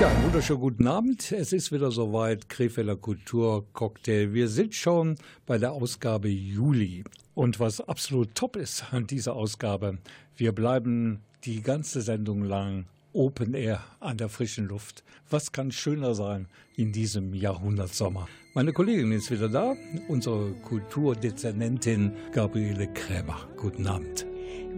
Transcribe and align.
Ja, 0.00 0.08
einen 0.08 0.24
wunderschönen 0.24 0.60
guten 0.60 0.86
Abend. 0.86 1.32
Es 1.32 1.52
ist 1.52 1.70
wieder 1.70 1.90
soweit, 1.90 2.48
Krefelder 2.48 2.96
Kulturcocktail. 2.96 4.32
Wir 4.32 4.48
sind 4.48 4.74
schon 4.74 5.16
bei 5.46 5.58
der 5.58 5.72
Ausgabe 5.72 6.28
Juli. 6.28 7.04
Und 7.34 7.60
was 7.60 7.80
absolut 7.80 8.34
top 8.34 8.56
ist 8.56 8.92
an 8.92 9.06
dieser 9.06 9.34
Ausgabe, 9.34 9.98
wir 10.36 10.52
bleiben 10.52 11.20
die 11.44 11.62
ganze 11.62 12.00
Sendung 12.02 12.42
lang 12.42 12.86
Open 13.12 13.54
Air 13.54 13.80
an 14.00 14.16
der 14.16 14.28
frischen 14.28 14.66
Luft. 14.66 15.04
Was 15.30 15.52
kann 15.52 15.70
schöner 15.70 16.14
sein 16.14 16.48
in 16.76 16.92
diesem 16.92 17.34
Jahrhundertsommer? 17.34 18.26
Meine 18.54 18.72
Kollegin 18.72 19.12
ist 19.12 19.30
wieder 19.30 19.48
da, 19.48 19.74
unsere 20.08 20.52
Kulturdezernentin 20.62 22.12
Gabriele 22.32 22.86
Krämer. 22.92 23.48
Guten 23.56 23.86
Abend. 23.86 24.26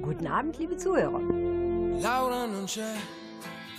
Guten 0.02 0.26
Abend, 0.26 0.58
liebe 0.58 0.76
Zuhörer. 0.76 1.20
Laura 2.00 2.46
non 2.46 2.66
c'è, 2.66 2.92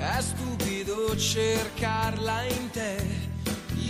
è 0.00 0.20
stupido 0.20 1.16
cercarla 1.16 2.42
in 2.44 2.70
te 2.70 3.28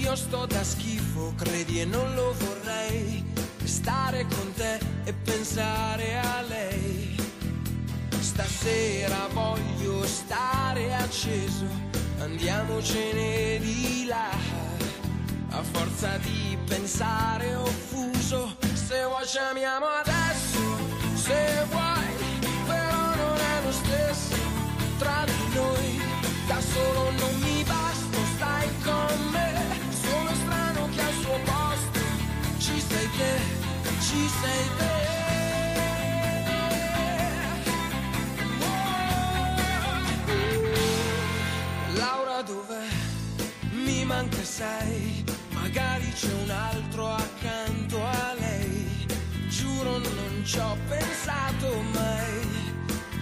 io 0.01 0.17
sto 0.17 0.47
da 0.47 0.65
schifo, 0.65 1.35
credi 1.37 1.81
e 1.81 1.85
non 1.85 2.15
lo 2.15 2.35
vorrei. 2.39 3.23
Stare 3.65 4.27
con 4.27 4.53
te 4.55 4.81
e 5.05 5.13
pensare 5.13 6.19
a 6.19 6.41
lei. 6.41 7.17
Stasera 8.19 9.29
voglio 9.33 10.05
stare 10.07 10.95
acceso, 10.95 11.67
andiamocene 12.19 13.59
di 13.61 14.07
là. 14.07 14.31
A 15.51 15.63
forza 15.63 16.17
di 16.19 16.57
pensare 16.67 17.55
offuso, 17.57 18.57
se 18.73 19.05
vuoi 19.05 19.27
chiamiamo 19.27 19.87
adesso, 19.87 20.10
te, 33.21 33.35
ci 34.07 34.29
sei 34.41 34.65
te. 34.79 34.95
Laura 41.99 42.43
dov'è? 42.43 42.89
Mi 43.73 44.05
manca 44.05 44.43
sei, 44.43 45.25
magari 45.51 46.11
c'è 46.13 46.33
un 46.45 46.51
altro 46.51 47.09
accanto 47.09 47.97
a 48.05 48.35
lei. 48.39 49.07
Giuro 49.49 49.99
non 49.99 50.43
ci 50.45 50.59
ho 50.59 50.77
pensato 50.89 51.67
mai 51.93 52.39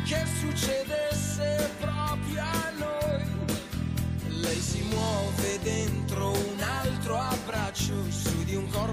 che 0.04 0.25
succedesse 0.41 1.70
proprio 1.81 2.42
a 2.42 2.70
noi. 2.78 3.25
Lei 4.41 4.60
si 4.60 4.82
muove 4.91 5.58
dentro 5.62 5.97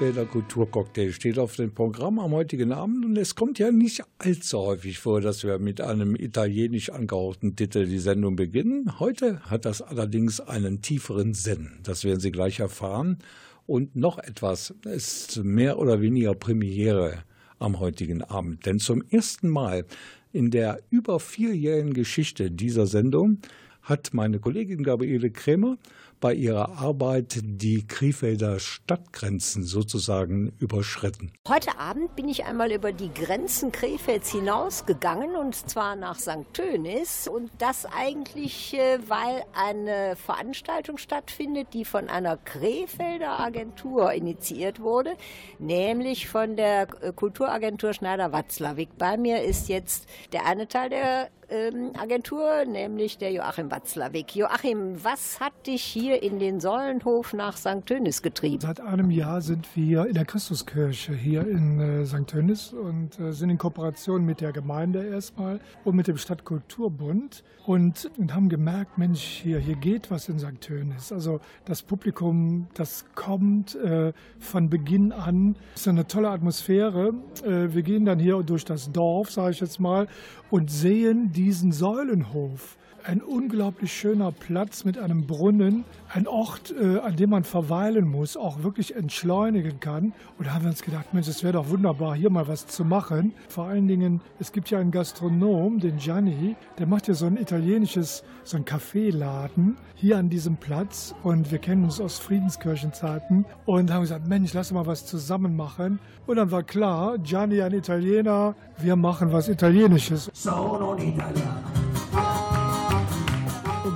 Krefelder 0.00 0.24
Kulturcocktail 0.24 1.12
steht 1.12 1.38
auf 1.38 1.56
dem 1.56 1.74
Programm 1.74 2.20
am 2.20 2.32
heutigen 2.32 2.72
Abend 2.72 3.04
und 3.04 3.18
es 3.18 3.34
kommt 3.34 3.58
ja 3.58 3.70
nicht 3.70 4.02
allzu 4.16 4.60
häufig 4.60 4.98
vor, 4.98 5.20
dass 5.20 5.44
wir 5.44 5.58
mit 5.58 5.82
einem 5.82 6.16
italienisch 6.16 6.88
angehauchten 6.88 7.54
Titel 7.54 7.84
die 7.84 7.98
Sendung 7.98 8.34
beginnen. 8.34 8.98
Heute 8.98 9.40
hat 9.40 9.66
das 9.66 9.82
allerdings 9.82 10.40
einen 10.40 10.80
tieferen 10.80 11.34
Sinn. 11.34 11.80
Das 11.82 12.02
werden 12.02 12.18
Sie 12.18 12.32
gleich 12.32 12.60
erfahren. 12.60 13.18
Und 13.66 13.94
noch 13.94 14.16
etwas 14.16 14.70
ist 14.84 15.44
mehr 15.44 15.78
oder 15.78 16.00
weniger 16.00 16.34
Premiere 16.34 17.22
am 17.58 17.78
heutigen 17.78 18.22
Abend. 18.22 18.64
Denn 18.64 18.78
zum 18.78 19.02
ersten 19.10 19.50
Mal 19.50 19.84
in 20.32 20.50
der 20.50 20.80
über 20.88 21.20
vierjährigen 21.20 21.92
Geschichte 21.92 22.50
dieser 22.50 22.86
Sendung 22.86 23.40
hat 23.82 24.14
meine 24.14 24.38
Kollegin 24.38 24.82
Gabriele 24.82 25.30
Krämer 25.30 25.76
bei 26.20 26.34
Ihrer 26.34 26.78
Arbeit 26.78 27.40
die 27.42 27.86
Krefelder 27.86 28.60
Stadtgrenzen 28.60 29.64
sozusagen 29.64 30.52
überschritten? 30.58 31.32
Heute 31.48 31.78
Abend 31.78 32.14
bin 32.16 32.28
ich 32.28 32.44
einmal 32.44 32.70
über 32.72 32.92
die 32.92 33.12
Grenzen 33.12 33.72
Krefelds 33.72 34.30
hinausgegangen 34.30 35.36
und 35.36 35.54
zwar 35.54 35.96
nach 35.96 36.18
St. 36.18 36.52
Tönis 36.52 37.26
und 37.26 37.50
das 37.58 37.86
eigentlich, 37.86 38.74
äh, 38.74 38.98
weil 39.08 39.44
eine 39.54 40.16
Veranstaltung 40.16 40.98
stattfindet, 40.98 41.68
die 41.72 41.84
von 41.84 42.08
einer 42.08 42.36
Krefelder 42.36 43.40
Agentur 43.40 44.12
initiiert 44.12 44.80
wurde, 44.80 45.16
nämlich 45.58 46.28
von 46.28 46.56
der 46.56 46.86
Kulturagentur 46.86 47.92
Schneider-Watzlawick. 47.92 48.96
Bei 48.98 49.16
mir 49.16 49.42
ist 49.42 49.68
jetzt 49.68 50.08
der 50.32 50.46
eine 50.46 50.68
Teil 50.68 50.90
der 50.90 51.30
ähm, 51.50 51.92
Agentur, 51.98 52.64
nämlich 52.64 53.18
der 53.18 53.32
Joachim 53.32 53.70
Watzlawick. 53.70 54.34
Joachim, 54.36 55.02
was 55.02 55.40
hat 55.40 55.66
dich 55.66 55.82
hier 55.82 56.09
in 56.16 56.38
den 56.38 56.60
Säulenhof 56.60 57.32
nach 57.32 57.56
St. 57.56 57.86
Tönis 57.86 58.22
getrieben? 58.22 58.60
Seit 58.60 58.80
einem 58.80 59.10
Jahr 59.10 59.40
sind 59.40 59.66
wir 59.76 60.06
in 60.06 60.14
der 60.14 60.24
Christuskirche 60.24 61.14
hier 61.14 61.46
in 61.46 61.80
äh, 61.80 62.06
St. 62.06 62.26
Tönis 62.26 62.72
und 62.72 63.18
äh, 63.18 63.32
sind 63.32 63.50
in 63.50 63.58
Kooperation 63.58 64.24
mit 64.24 64.40
der 64.40 64.52
Gemeinde 64.52 65.04
erstmal 65.04 65.60
und 65.84 65.96
mit 65.96 66.08
dem 66.08 66.16
Stadtkulturbund 66.16 67.44
und, 67.66 68.10
und 68.18 68.34
haben 68.34 68.48
gemerkt, 68.48 68.98
Mensch, 68.98 69.22
hier, 69.22 69.58
hier 69.58 69.76
geht 69.76 70.10
was 70.10 70.28
in 70.28 70.38
St. 70.38 70.60
Tönis. 70.60 71.12
Also 71.12 71.40
das 71.64 71.82
Publikum, 71.82 72.68
das 72.74 73.04
kommt 73.14 73.74
äh, 73.76 74.12
von 74.38 74.68
Beginn 74.68 75.12
an. 75.12 75.56
Es 75.74 75.82
ist 75.82 75.88
eine 75.88 76.06
tolle 76.06 76.30
Atmosphäre. 76.30 77.14
Äh, 77.44 77.72
wir 77.74 77.82
gehen 77.82 78.04
dann 78.04 78.18
hier 78.18 78.42
durch 78.42 78.64
das 78.64 78.90
Dorf, 78.90 79.30
sage 79.30 79.52
ich 79.52 79.60
jetzt 79.60 79.80
mal, 79.80 80.08
und 80.50 80.70
sehen 80.70 81.32
diesen 81.32 81.72
Säulenhof 81.72 82.76
ein 83.04 83.22
unglaublich 83.22 83.92
schöner 83.92 84.32
Platz 84.32 84.84
mit 84.84 84.98
einem 84.98 85.26
Brunnen, 85.26 85.84
ein 86.12 86.26
Ort, 86.26 86.74
äh, 86.78 86.98
an 86.98 87.16
dem 87.16 87.30
man 87.30 87.44
verweilen 87.44 88.08
muss, 88.08 88.36
auch 88.36 88.62
wirklich 88.62 88.96
entschleunigen 88.96 89.80
kann. 89.80 90.12
Und 90.38 90.46
da 90.46 90.54
haben 90.54 90.62
wir 90.64 90.70
uns 90.70 90.82
gedacht, 90.82 91.12
Mensch, 91.12 91.28
es 91.28 91.42
wäre 91.42 91.54
doch 91.54 91.68
wunderbar, 91.68 92.14
hier 92.14 92.30
mal 92.30 92.48
was 92.48 92.66
zu 92.66 92.84
machen. 92.84 93.32
Vor 93.48 93.64
allen 93.66 93.88
Dingen, 93.88 94.20
es 94.38 94.52
gibt 94.52 94.70
ja 94.70 94.78
einen 94.78 94.90
Gastronom, 94.90 95.78
den 95.78 95.96
Gianni, 95.98 96.56
der 96.78 96.86
macht 96.86 97.08
ja 97.08 97.14
so 97.14 97.26
ein 97.26 97.36
italienisches, 97.36 98.24
so 98.44 98.56
ein 98.56 98.64
Kaffeeladen 98.64 99.76
hier 99.94 100.18
an 100.18 100.28
diesem 100.28 100.56
Platz. 100.56 101.14
Und 101.22 101.50
wir 101.50 101.58
kennen 101.58 101.84
uns 101.84 102.00
aus 102.00 102.18
Friedenskirchenzeiten 102.18 103.44
und 103.66 103.92
haben 103.92 104.02
gesagt, 104.02 104.26
Mensch, 104.26 104.52
lass 104.52 104.72
mal 104.72 104.86
was 104.86 105.06
zusammen 105.06 105.56
machen. 105.56 105.98
Und 106.26 106.36
dann 106.36 106.50
war 106.50 106.62
klar, 106.62 107.18
Gianni 107.18 107.62
ein 107.62 107.72
Italiener, 107.74 108.54
wir 108.78 108.96
machen 108.96 109.32
was 109.32 109.48
Italienisches. 109.48 110.30
Sono 110.32 110.92
un 110.92 110.98
Italiano 110.98 111.60
und 111.74 111.89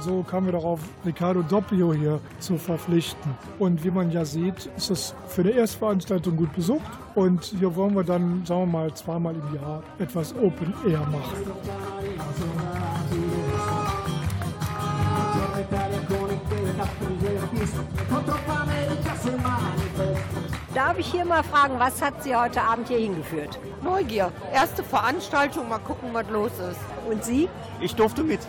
so 0.04 0.22
kamen 0.22 0.46
wir 0.46 0.52
darauf, 0.52 0.80
Ricardo 1.04 1.42
Doppio 1.42 1.94
hier 1.94 2.20
zu 2.38 2.58
verpflichten. 2.58 3.34
Und 3.58 3.82
wie 3.84 3.90
man 3.90 4.10
ja 4.10 4.24
sieht, 4.24 4.66
ist 4.76 4.90
es 4.90 5.14
für 5.26 5.40
eine 5.40 5.52
Erstveranstaltung 5.52 6.36
gut 6.36 6.52
besucht. 6.54 6.90
Und 7.14 7.44
hier 7.44 7.74
wollen 7.74 7.96
wir 7.96 8.04
dann, 8.04 8.44
sagen 8.44 8.60
wir 8.62 8.66
mal, 8.66 8.94
zweimal 8.94 9.34
im 9.34 9.54
Jahr 9.54 9.82
etwas 9.98 10.34
Open 10.36 10.74
Air 10.86 11.00
machen. 11.00 11.36
Darf 20.74 20.98
ich 20.98 21.06
hier 21.06 21.24
mal 21.24 21.42
fragen, 21.44 21.78
was 21.78 22.02
hat 22.02 22.22
Sie 22.22 22.36
heute 22.36 22.60
Abend 22.60 22.88
hier 22.88 22.98
hingeführt? 22.98 23.58
Neugier. 23.82 24.32
Erste 24.52 24.82
Veranstaltung, 24.82 25.68
mal 25.68 25.78
gucken, 25.78 26.10
was 26.12 26.28
los 26.28 26.52
ist. 26.70 26.80
Und 27.10 27.24
Sie? 27.24 27.48
Ich 27.80 27.94
durfte 27.94 28.22
mit. 28.22 28.40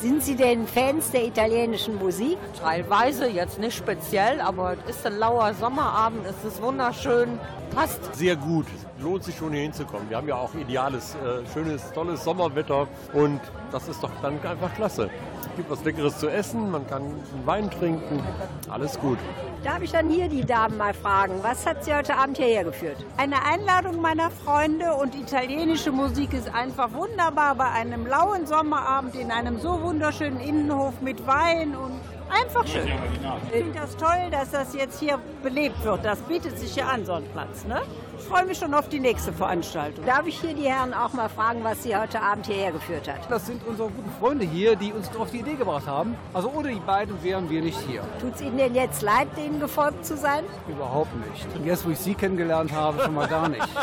Sind 0.00 0.22
Sie 0.22 0.36
denn 0.36 0.68
Fans 0.68 1.10
der 1.10 1.26
italienischen 1.26 1.96
Musik? 1.96 2.38
Teilweise, 2.62 3.26
jetzt 3.28 3.58
nicht 3.58 3.76
speziell, 3.76 4.40
aber 4.40 4.76
es 4.88 4.96
ist 4.96 5.06
ein 5.06 5.18
lauer 5.18 5.52
Sommerabend, 5.54 6.24
es 6.24 6.44
ist 6.44 6.62
wunderschön, 6.62 7.40
passt. 7.74 8.14
Sehr 8.14 8.36
gut, 8.36 8.66
lohnt 9.00 9.24
sich 9.24 9.36
schon 9.36 9.52
hier 9.52 9.62
hinzukommen. 9.62 10.08
Wir 10.08 10.16
haben 10.16 10.28
ja 10.28 10.36
auch 10.36 10.54
ideales, 10.54 11.14
äh, 11.14 11.46
schönes, 11.52 11.92
tolles 11.92 12.24
Sommerwetter 12.24 12.88
und 13.12 13.40
das 13.70 13.88
ist 13.88 14.02
doch 14.02 14.10
dann 14.22 14.34
einfach 14.44 14.74
klasse. 14.74 15.10
Es 15.40 15.56
gibt 15.56 15.70
was 15.70 15.84
Leckeres 15.84 16.18
zu 16.18 16.28
essen, 16.28 16.70
man 16.70 16.86
kann 16.86 17.02
einen 17.02 17.46
Wein 17.46 17.70
trinken, 17.70 18.22
alles 18.68 18.98
gut. 18.98 19.18
Darf 19.64 19.82
ich 19.82 19.92
dann 19.92 20.08
hier 20.08 20.28
die 20.28 20.44
Damen 20.44 20.76
mal 20.76 20.94
fragen, 20.94 21.34
was 21.42 21.66
hat 21.66 21.84
Sie 21.84 21.94
heute 21.94 22.16
Abend 22.16 22.38
hierher 22.38 22.64
geführt? 22.64 22.96
Eine 23.16 23.44
Einladung 23.44 24.00
meiner 24.00 24.30
Freunde 24.30 24.94
und 24.94 25.14
italienische 25.14 25.92
Musik 25.92 26.32
ist 26.32 26.52
einfach 26.52 26.92
wunderbar 26.92 27.54
bei 27.54 27.70
einem 27.70 28.06
lauen 28.06 28.46
Sommerabend 28.46 29.14
in 29.16 29.30
einem 29.30 29.58
so 29.58 29.80
wunderschönen 29.82 30.40
Innenhof 30.40 31.00
mit 31.00 31.26
Wein 31.26 31.76
und 31.76 32.00
Einfach 32.30 32.66
schön. 32.66 32.86
Ich 32.86 33.50
finde 33.50 33.78
das 33.78 33.96
toll, 33.96 34.30
dass 34.30 34.50
das 34.50 34.74
jetzt 34.74 35.00
hier 35.00 35.18
belebt 35.42 35.82
wird. 35.84 36.04
Das 36.04 36.20
bietet 36.20 36.58
sich 36.58 36.76
ja 36.76 36.86
an, 36.86 37.04
so 37.04 37.12
ein 37.12 37.24
Platz. 37.32 37.64
Ne? 37.64 37.80
Ich 38.18 38.24
freue 38.24 38.44
mich 38.44 38.58
schon 38.58 38.74
auf 38.74 38.88
die 38.88 39.00
nächste 39.00 39.32
Veranstaltung. 39.32 40.04
Darf 40.04 40.26
ich 40.26 40.40
hier 40.40 40.52
die 40.52 40.64
Herren 40.68 40.92
auch 40.92 41.12
mal 41.12 41.28
fragen, 41.28 41.62
was 41.62 41.82
Sie 41.82 41.96
heute 41.96 42.20
Abend 42.20 42.46
hierher 42.46 42.72
geführt 42.72 43.08
hat? 43.08 43.30
Das 43.30 43.46
sind 43.46 43.64
unsere 43.66 43.88
guten 43.88 44.10
Freunde 44.18 44.44
hier, 44.44 44.76
die 44.76 44.92
uns 44.92 45.08
auf 45.16 45.30
die 45.30 45.38
Idee 45.38 45.54
gebracht 45.54 45.86
haben. 45.86 46.16
Also 46.34 46.50
ohne 46.54 46.68
die 46.68 46.80
beiden 46.80 47.22
wären 47.22 47.48
wir 47.48 47.62
nicht 47.62 47.78
hier. 47.88 48.02
Tut 48.20 48.34
es 48.34 48.40
Ihnen 48.40 48.58
denn 48.58 48.74
jetzt 48.74 49.02
leid, 49.02 49.28
denen 49.36 49.60
gefolgt 49.60 50.04
zu 50.04 50.16
sein? 50.16 50.44
Überhaupt 50.68 51.14
nicht. 51.30 51.46
Und 51.54 51.64
jetzt, 51.64 51.86
wo 51.86 51.90
ich 51.90 51.98
Sie 51.98 52.14
kennengelernt 52.14 52.72
habe, 52.72 53.02
schon 53.02 53.14
mal 53.14 53.28
gar 53.28 53.48
nicht. 53.48 53.60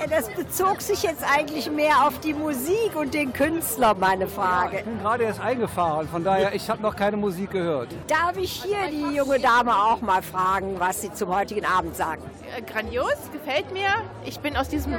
ja, 0.00 0.06
das 0.08 0.30
bezog 0.30 0.80
sich 0.80 1.02
jetzt 1.02 1.24
eigentlich 1.24 1.70
mehr 1.70 2.06
auf 2.06 2.18
die 2.20 2.34
Musik 2.34 2.96
und 2.96 3.14
den 3.14 3.32
Künstler, 3.32 3.94
meine 3.94 4.26
Frage. 4.26 4.72
Ja, 4.72 4.78
ich 4.80 4.84
bin 4.86 4.98
gerade 4.98 5.24
erst 5.24 5.40
eingefahren, 5.40 6.08
von 6.08 6.24
daher, 6.24 6.54
ich 6.54 6.68
habe 6.72 6.82
noch 6.82 6.96
keine 6.96 7.18
Musik 7.18 7.50
gehört. 7.50 7.88
Darf 8.08 8.36
ich 8.38 8.62
hier 8.62 8.88
die 8.90 9.16
junge 9.16 9.38
Dame 9.38 9.72
auch 9.74 10.00
mal 10.00 10.22
fragen, 10.22 10.76
was 10.78 11.02
sie 11.02 11.12
zum 11.12 11.34
heutigen 11.34 11.66
Abend 11.66 11.94
sagen? 11.94 12.22
Äh, 12.56 12.62
grandios, 12.62 13.14
gefällt 13.30 13.70
mir. 13.72 13.88
Ich 14.24 14.40
bin 14.40 14.56
aus 14.56 14.68
diesem 14.68 14.94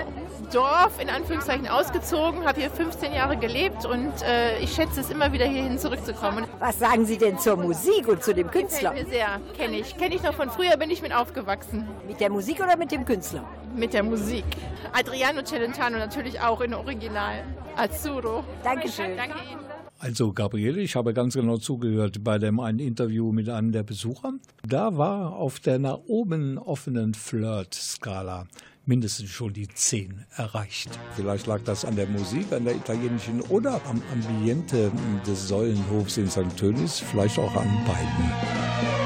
Dorf 0.52 1.02
in 1.02 1.10
Anführungszeichen 1.10 1.68
ausgezogen, 1.68 2.46
habe 2.46 2.60
hier 2.60 2.70
15 2.70 3.12
Jahre 3.12 3.38
gelebt 3.38 3.86
und 3.86 4.14
äh, 4.22 4.60
ich 4.60 4.74
schätze 4.74 5.02
es 5.02 5.10
immer 5.10 5.34
wieder 5.34 5.46
hierhin 5.46 5.80
zurückzukommen. 5.80 6.46
Was 6.60 6.78
sagen 6.78 7.06
Sie 7.06 7.18
denn 7.18 7.40
zur 7.40 7.58
Musik 7.58 8.08
und 8.08 8.24
zu 8.24 8.36
dem 8.36 8.52
Künstler? 8.52 8.92
Gefällt 8.92 9.08
mir 9.08 9.14
sehr, 9.14 9.42
kenne 9.58 9.78
ich. 9.78 9.98
Kenne 9.98 10.14
ich 10.14 10.22
noch 10.22 10.36
von 10.36 10.52
früher, 10.52 10.78
bin 10.78 10.92
ich 10.92 11.02
mit 11.02 11.14
aufgewachsen. 11.14 11.88
Mit 12.08 12.20
der 12.20 12.30
Musik 12.30 12.60
oder 12.60 12.78
mit 12.78 12.92
dem 12.92 13.04
Künstler? 13.04 13.46
Mit 13.76 13.94
der 13.94 14.04
Musik. 14.04 14.46
Adriano 14.92 15.42
Celentano 15.42 15.98
natürlich 15.98 16.40
auch 16.40 16.62
in 16.62 16.76
Original. 16.76 17.44
Azzurro. 17.76 18.44
Dankeschön. 18.64 19.18
Danke 19.18 19.40
Ihnen. 19.52 19.63
Also 20.04 20.34
Gabriele, 20.34 20.82
ich 20.82 20.98
habe 20.98 21.14
ganz 21.14 21.34
genau 21.34 21.56
zugehört 21.56 22.26
bei 22.26 22.38
dem 22.38 22.60
einen 22.60 22.80
Interview 22.80 23.32
mit 23.32 23.48
einem 23.48 23.72
der 23.72 23.84
Besucher. 23.84 24.34
Da 24.68 24.98
war 24.98 25.38
auf 25.38 25.62
der 25.62 25.80
nach 25.80 26.00
oben 26.08 26.58
offenen 26.58 27.14
Flirt-Skala 27.14 28.48
mindestens 28.86 29.30
schon 29.30 29.54
die 29.54 29.70
10 29.70 30.26
erreicht. 30.36 30.90
Vielleicht 31.16 31.48
lag 31.48 31.62
das 31.64 31.86
an 31.86 31.96
der 31.96 32.08
Musik, 32.08 32.52
an 32.52 32.66
der 32.66 32.76
italienischen 32.76 33.40
oder 33.44 33.80
am 33.86 34.02
Ambiente 34.12 34.92
des 35.26 35.48
Säulenhofs 35.48 36.18
in 36.18 36.30
St. 36.30 36.54
Tönis, 36.58 37.00
vielleicht 37.00 37.40
auch 37.40 37.56
an 37.56 37.70
beiden. 37.86 38.32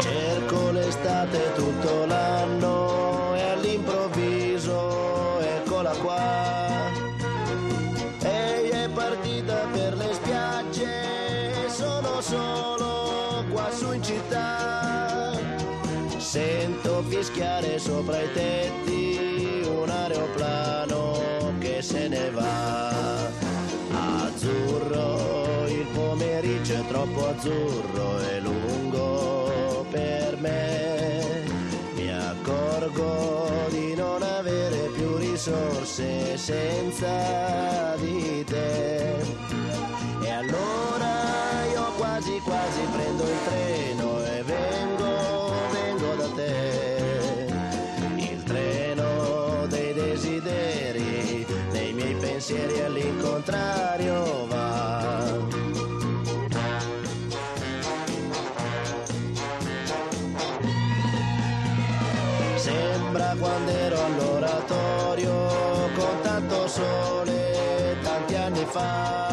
Cerco 0.01 0.71
l'estate 0.71 1.37
tutto 1.55 2.07
l'anno 2.07 3.35
e 3.35 3.41
all'improvviso 3.51 5.39
eccola 5.41 5.91
qua. 5.91 6.46
Fischiare 17.07 17.79
sopra 17.79 18.21
i 18.21 18.31
tetti 18.33 19.61
un 19.65 19.89
aeroplano 19.89 21.53
che 21.59 21.81
se 21.81 22.07
ne 22.07 22.29
va. 22.31 23.29
Azzurro, 24.25 25.65
il 25.67 25.85
pomeriggio 25.93 26.73
è 26.73 26.85
troppo 26.87 27.27
azzurro 27.27 28.19
e 28.19 28.39
lungo 28.41 29.85
per 29.89 30.37
me. 30.37 31.43
Mi 31.95 32.11
accorgo 32.11 33.67
di 33.69 33.95
non 33.95 34.21
avere 34.21 34.89
più 34.93 35.15
risorse 35.17 36.37
senza 36.37 37.95
di 37.97 38.43
pensieri 52.47 52.79
all'incontrario 52.79 54.47
va. 54.47 55.35
Sembra 62.55 63.35
quando 63.37 63.71
ero 63.71 64.01
all'oratorio 64.01 65.33
con 65.97 66.21
tanto 66.21 66.67
sole 66.67 67.97
tanti 68.01 68.35
anni 68.35 68.65
fa 68.65 69.26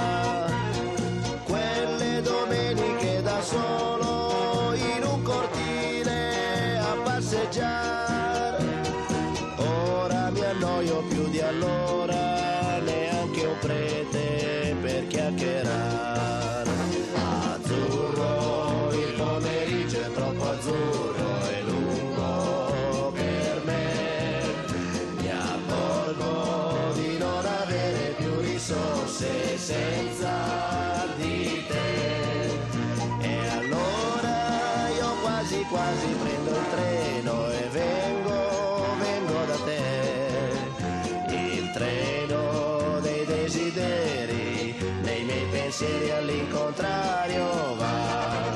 pensieri 45.77 46.11
all'incontrario 46.11 47.75
va. 47.75 48.53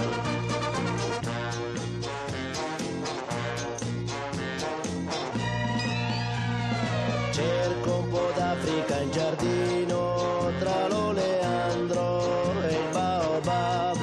Cerco 7.33 7.95
un 7.97 8.09
po' 8.09 8.31
d'Africa 8.37 9.01
in 9.01 9.11
giardino 9.11 10.53
tra 10.61 10.87
l'oleandro 10.87 12.63
e 12.63 12.73
il 12.73 12.89
baobab. 12.93 13.97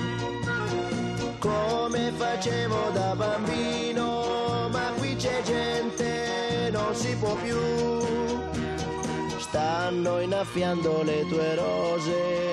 Come 1.39 2.11
facevo 2.17 2.89
da 2.91 3.15
bambino, 3.15 4.67
ma 4.71 4.91
qui 4.97 5.15
c'è 5.15 5.41
gente, 5.43 6.69
non 6.69 6.93
si 6.93 7.15
può 7.15 7.33
più. 7.35 7.57
Stanno 9.39 10.19
innaffiando 10.19 11.01
le 11.03 11.25
tue 11.29 11.55
rose, 11.55 12.44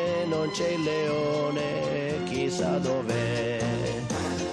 non 0.42 0.50
c'è 0.50 0.70
il 0.70 0.82
leone, 0.82 2.24
chissà 2.24 2.78
dov'è. 2.78 3.60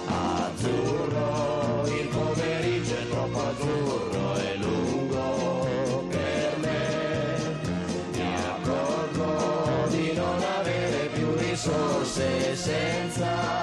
Azzurro, 0.06 1.84
il 1.86 2.06
pomeriggio 2.06 2.94
è 2.94 3.08
troppo 3.08 3.40
azzurro 3.40 4.36
e 4.36 4.56
lungo 4.58 6.06
per 6.08 6.58
me. 6.58 7.60
Mi 8.12 8.34
accorgo 8.36 9.88
di 9.88 10.12
non 10.12 10.40
avere 10.60 11.08
più 11.12 11.34
risorse 11.34 12.54
senza 12.54 13.59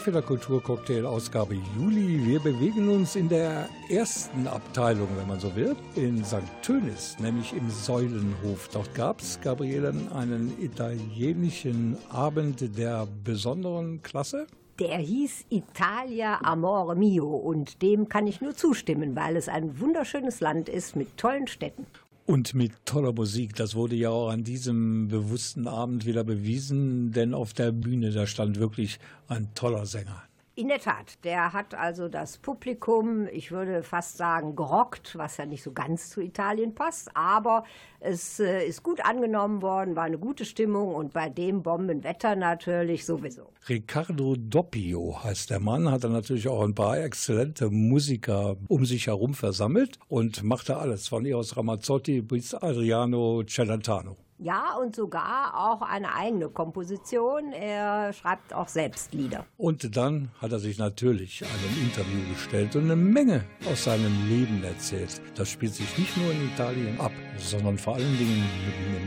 Krefelder 0.00 0.22
Kulturcocktail 0.22 1.04
Ausgabe 1.04 1.56
Juli. 1.76 2.24
Wir 2.24 2.40
bewegen 2.40 2.88
uns 2.88 3.16
in 3.16 3.28
der 3.28 3.68
ersten 3.90 4.46
Abteilung, 4.46 5.08
wenn 5.18 5.28
man 5.28 5.38
so 5.38 5.54
will, 5.54 5.76
in 5.94 6.24
St. 6.24 6.38
Tönis, 6.62 7.18
nämlich 7.18 7.52
im 7.52 7.68
Säulenhof. 7.68 8.70
Dort 8.72 8.94
gab 8.94 9.20
es, 9.20 9.38
Gabriele, 9.42 9.92
einen 10.14 10.54
italienischen 10.58 11.98
Abend 12.08 12.78
der 12.78 13.06
besonderen 13.24 14.00
Klasse. 14.02 14.46
Der 14.78 14.96
hieß 14.96 15.44
Italia 15.50 16.40
Amore 16.44 16.96
Mio 16.96 17.36
und 17.36 17.82
dem 17.82 18.08
kann 18.08 18.26
ich 18.26 18.40
nur 18.40 18.56
zustimmen, 18.56 19.14
weil 19.16 19.36
es 19.36 19.50
ein 19.50 19.80
wunderschönes 19.80 20.40
Land 20.40 20.70
ist 20.70 20.96
mit 20.96 21.18
tollen 21.18 21.46
Städten. 21.46 21.84
Und 22.30 22.54
mit 22.54 22.70
toller 22.84 23.12
Musik. 23.12 23.56
Das 23.56 23.74
wurde 23.74 23.96
ja 23.96 24.10
auch 24.10 24.28
an 24.28 24.44
diesem 24.44 25.08
bewussten 25.08 25.66
Abend 25.66 26.06
wieder 26.06 26.22
bewiesen, 26.22 27.10
denn 27.10 27.34
auf 27.34 27.54
der 27.54 27.72
Bühne, 27.72 28.12
da 28.12 28.24
stand 28.24 28.60
wirklich 28.60 29.00
ein 29.26 29.52
toller 29.56 29.84
Sänger. 29.84 30.29
In 30.56 30.66
der 30.66 30.80
Tat, 30.80 31.24
der 31.24 31.52
hat 31.52 31.74
also 31.74 32.08
das 32.08 32.36
Publikum, 32.36 33.28
ich 33.32 33.52
würde 33.52 33.84
fast 33.84 34.16
sagen, 34.16 34.56
gerockt, 34.56 35.16
was 35.16 35.36
ja 35.36 35.46
nicht 35.46 35.62
so 35.62 35.72
ganz 35.72 36.10
zu 36.10 36.20
Italien 36.20 36.74
passt, 36.74 37.08
aber 37.14 37.64
es 38.00 38.40
äh, 38.40 38.66
ist 38.66 38.82
gut 38.82 39.00
angenommen 39.04 39.62
worden, 39.62 39.94
war 39.94 40.04
eine 40.04 40.18
gute 40.18 40.44
Stimmung 40.44 40.92
und 40.92 41.12
bei 41.12 41.28
dem 41.28 41.62
Bombenwetter 41.62 42.34
natürlich 42.34 43.06
sowieso. 43.06 43.52
Riccardo 43.68 44.34
Doppio 44.36 45.22
heißt 45.22 45.50
der 45.50 45.60
Mann, 45.60 45.88
hat 45.88 46.02
er 46.02 46.10
natürlich 46.10 46.48
auch 46.48 46.62
ein 46.62 46.74
paar 46.74 46.98
exzellente 46.98 47.70
Musiker 47.70 48.56
um 48.66 48.84
sich 48.84 49.06
herum 49.06 49.34
versammelt 49.34 49.98
und 50.08 50.42
machte 50.42 50.76
alles, 50.78 51.06
von 51.06 51.24
Eros 51.26 51.56
Ramazzotti 51.56 52.22
bis 52.22 52.54
Adriano 52.54 53.44
Celentano. 53.46 54.16
Ja, 54.42 54.74
und 54.76 54.96
sogar 54.96 55.54
auch 55.54 55.82
eine 55.82 56.14
eigene 56.14 56.48
Komposition. 56.48 57.52
Er 57.52 58.14
schreibt 58.14 58.54
auch 58.54 58.68
selbst 58.68 59.12
Lieder. 59.12 59.44
Und 59.58 59.94
dann 59.94 60.30
hat 60.40 60.52
er 60.52 60.58
sich 60.58 60.78
natürlich 60.78 61.44
einem 61.44 61.82
Interview 61.82 62.32
gestellt 62.32 62.74
und 62.74 62.84
eine 62.84 62.96
Menge 62.96 63.44
aus 63.70 63.84
seinem 63.84 64.28
Leben 64.30 64.64
erzählt. 64.64 65.20
Das 65.34 65.50
spielt 65.50 65.74
sich 65.74 65.98
nicht 65.98 66.16
nur 66.16 66.32
in 66.32 66.48
Italien 66.48 66.98
ab, 66.98 67.12
sondern 67.36 67.76
vor 67.76 67.96
allen 67.96 68.16
Dingen 68.16 68.44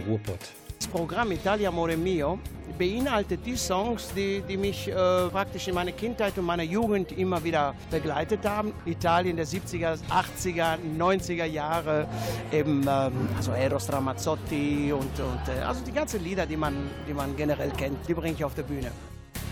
im 0.06 0.12
Ruhrpott. 0.12 0.63
Das 0.84 0.92
Programm 0.92 1.32
Italia 1.32 1.70
Amore 1.70 1.96
Mio 1.96 2.38
beinhaltet 2.78 3.46
die 3.46 3.56
Songs, 3.56 4.10
die, 4.14 4.42
die 4.42 4.58
mich 4.58 4.90
äh, 4.90 4.94
praktisch 5.30 5.70
in 5.70 5.76
meiner 5.76 5.94
Kindheit 5.94 6.38
und 6.38 6.44
meiner 6.44 6.64
Jugend 6.64 7.14
immer 7.14 7.42
wieder 7.42 7.74
begleitet 7.90 8.46
haben. 8.46 8.74
Italien 8.86 9.38
der 9.38 9.48
70er, 9.48 9.98
80er, 10.10 10.78
90er 11.00 11.46
Jahre, 11.46 12.06
eben 12.52 12.82
ähm, 12.82 13.30
also 13.38 13.54
Eros 13.54 13.94
Ramazzotti 13.94 14.92
und, 14.92 15.18
und 15.22 15.48
äh, 15.48 15.62
also 15.62 15.86
die 15.86 15.94
ganzen 15.94 16.22
Lieder, 16.22 16.46
die 16.46 16.58
man, 16.58 16.76
die 17.08 17.14
man 17.14 17.34
generell 17.38 17.72
kennt, 17.72 18.06
die 18.06 18.14
bringe 18.14 18.34
ich 18.34 18.44
auf 18.44 18.54
der 18.54 18.64
Bühne. 18.64 18.92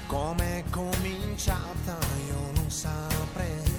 Come 0.09 0.65
cominciata 0.69 1.97
io 2.27 2.61
non 2.61 2.69
saprei. 2.69 3.71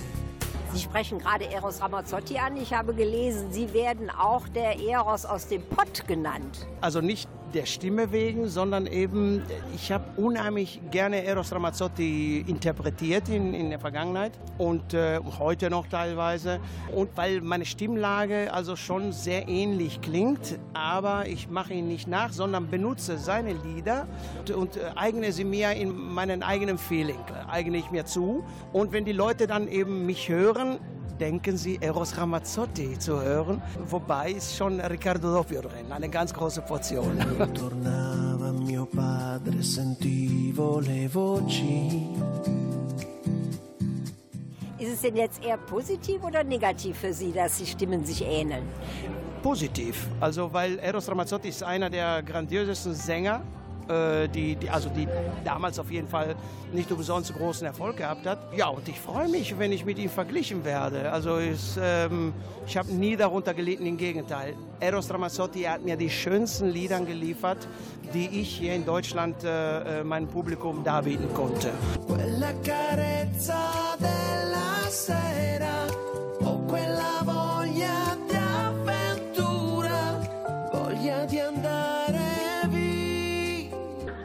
Sie 0.73 0.81
sprechen 0.81 1.19
gerade 1.19 1.45
Eros 1.51 1.83
Ramazzotti 1.83 2.39
an. 2.39 2.57
Ich 2.57 2.73
habe 2.73 2.95
gelesen, 2.95 3.53
Sie 3.53 3.75
werden 3.75 4.09
auch 4.09 4.49
der 4.49 4.81
Eros 4.81 5.27
aus 5.27 5.47
dem 5.49 5.63
Pott 5.63 6.07
genannt. 6.09 6.67
Also 6.81 7.03
nicht 7.03 7.29
der 7.55 7.67
Stimme 7.67 8.13
wegen, 8.13 8.49
sondern 8.49 8.87
eben, 8.87 9.43
ich 9.75 9.93
habe 9.93 10.05
unheimlich 10.17 10.81
gerne 10.91 11.25
Eros 11.25 11.53
Ramazzotti 11.53 12.45
interpretiert 12.47 13.29
in, 13.29 13.55
in 13.55 13.71
der 13.71 13.79
Vergangenheit 13.79 14.33
und 14.59 14.95
äh, 14.95 15.21
heute 15.39 15.71
noch 15.71 15.87
teilweise. 15.87 16.61
Und 16.95 17.17
weil 17.17 17.41
meine 17.41 17.65
Stimmlage 17.65 18.53
also 18.53 18.77
schon 18.77 19.13
sehr 19.13 19.49
ähnlich 19.49 20.01
klingt, 20.01 20.59
aber 20.73 21.27
ich 21.27 21.49
mache 21.49 21.75
ihn 21.75 21.89
nicht 21.89 22.09
nach, 22.09 22.33
sondern 22.33 22.69
benutze 22.69 23.19
seine 23.19 23.53
Lieder 23.53 24.07
und, 24.39 24.51
und 24.51 24.77
äh, 24.77 24.91
eigne 24.97 25.33
sie 25.33 25.45
mir 25.45 25.73
in 25.73 26.15
meinen 26.15 26.43
eigenen 26.43 26.79
Feeling, 26.79 27.21
eigne 27.51 27.79
ich 27.79 27.91
mir 27.91 28.05
zu. 28.05 28.45
Und 28.73 28.93
wenn 28.93 29.05
die 29.05 29.13
Leute 29.13 29.47
dann 29.47 29.69
eben 29.69 30.07
mich 30.07 30.29
hören, 30.29 30.79
denken 31.23 31.57
sie, 31.57 31.79
Eros 31.81 32.17
Ramazzotti 32.19 32.99
zu 32.99 33.23
hören. 33.23 33.63
Wobei 33.89 34.33
ist 34.33 34.57
schon 34.57 34.81
Riccardo 34.81 35.33
Doppio 35.33 35.61
drin, 35.61 35.87
eine 35.91 36.09
ganz 36.09 36.35
große 36.35 36.63
Portion. 36.63 37.17
Tornava 37.55 38.51
mio 38.53 38.87
padre, 38.87 39.63
sentivo 39.63 40.81
le 40.81 41.09
voci. 41.09 42.09
Ist 44.81 44.95
es 44.95 45.01
denn 45.03 45.15
jetzt 45.15 45.45
eher 45.45 45.59
positiv 45.59 46.25
oder 46.25 46.43
negativ 46.43 46.99
für 46.99 47.13
Sie, 47.13 47.31
dass 47.31 47.59
die 47.59 47.67
Stimmen 47.67 48.05
sich 48.05 48.21
ähneln? 48.25 48.65
Positiv, 49.45 50.09
also 50.21 50.53
weil 50.53 50.81
Eros 50.81 51.09
Ramazzotti 51.09 51.51
ist 51.51 51.63
einer 51.63 51.89
der 51.89 52.25
grandiosesten 52.25 52.95
Sänger 52.95 53.43
äh, 53.93 54.29
die, 54.29 54.57
die, 54.57 54.71
also 54.71 54.89
die 54.89 55.07
damals 55.45 55.79
auf 55.79 55.91
jeden 55.91 56.09
Fall 56.09 56.35
nicht 56.73 56.91
umsonst 56.91 57.35
großen 57.35 57.67
Erfolg 57.67 57.99
gehabt 57.99 58.27
hat. 58.27 58.39
Ja, 58.57 58.69
und 58.69 58.89
ich 58.89 58.99
freue 58.99 59.29
mich, 59.29 59.59
wenn 59.59 59.73
ich 59.73 59.85
mit 59.85 59.99
ihm 59.99 60.11
verglichen 60.11 60.65
werde. 60.65 61.13
Also 61.13 61.37
ist, 61.37 61.79
ähm, 61.81 62.33
ich 62.67 62.77
habe 62.77 62.93
nie 62.93 63.17
darunter 63.17 63.55
gelitten, 63.55 63.87
im 63.87 63.97
Gegenteil. 63.97 64.55
Eros 64.81 65.11
Ramazzotti 65.11 65.63
hat 65.63 65.85
mir 65.85 65.97
die 65.97 66.11
schönsten 66.11 66.69
Lieder 66.69 67.01
geliefert, 67.01 67.69
die 68.15 68.41
ich 68.41 68.57
hier 68.57 68.75
in 68.75 68.85
Deutschland 68.85 69.37
äh, 69.45 70.03
meinem 70.03 70.29
Publikum 70.29 70.83
darbieten 70.85 71.33
konnte. 71.35 71.71
Quella 72.07 72.53
carezza 72.65 73.93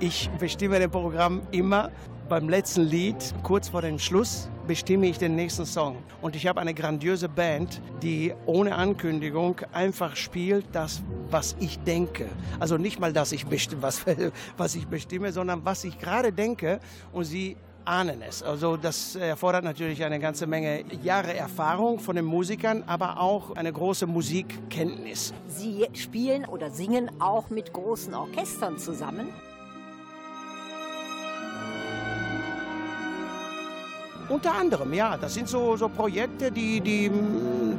Ich 0.07 0.29
bestimme 0.39 0.79
dem 0.79 0.89
Programm 0.89 1.41
immer 1.51 1.91
beim 2.29 2.47
letzten 2.47 2.83
Lied, 2.83 3.17
kurz 3.43 3.67
vor 3.67 3.81
dem 3.81 3.99
Schluss, 3.99 4.49
bestimme 4.65 5.05
ich 5.07 5.17
den 5.17 5.35
nächsten 5.35 5.65
Song. 5.65 5.97
Und 6.21 6.33
ich 6.33 6.47
habe 6.47 6.61
eine 6.61 6.73
grandiose 6.73 7.27
Band, 7.27 7.81
die 8.01 8.33
ohne 8.45 8.73
Ankündigung 8.73 9.59
einfach 9.73 10.15
spielt 10.15 10.65
das, 10.71 11.01
was 11.29 11.57
ich 11.59 11.77
denke. 11.79 12.29
Also 12.57 12.77
nicht 12.77 13.01
mal, 13.01 13.11
dass 13.11 13.33
ich 13.33 13.47
bestimme, 13.47 13.81
was, 13.81 14.05
was 14.55 14.75
ich 14.75 14.87
bestimme, 14.87 15.33
sondern 15.33 15.65
was 15.65 15.83
ich 15.83 15.99
gerade 15.99 16.31
denke. 16.31 16.79
Und 17.11 17.25
sie 17.25 17.57
ahnen 17.83 18.21
es. 18.21 18.41
Also 18.43 18.77
das 18.77 19.17
erfordert 19.17 19.65
natürlich 19.65 20.05
eine 20.05 20.19
ganze 20.19 20.47
Menge 20.47 20.85
Jahre 21.03 21.35
Erfahrung 21.35 21.99
von 21.99 22.15
den 22.15 22.23
Musikern, 22.23 22.85
aber 22.87 23.19
auch 23.19 23.57
eine 23.57 23.73
große 23.73 24.07
Musikkenntnis. 24.07 25.33
Sie 25.49 25.85
spielen 25.91 26.45
oder 26.45 26.71
singen 26.71 27.11
auch 27.19 27.49
mit 27.49 27.73
großen 27.73 28.13
Orchestern 28.13 28.77
zusammen. 28.77 29.33
Unter 34.29 34.55
anderem, 34.55 34.93
ja. 34.93 35.15
Das 35.15 35.33
sind 35.33 35.47
so, 35.47 35.77
so 35.77 35.87
Projekte, 35.87 36.51
die, 36.51 36.81
die, 36.81 37.09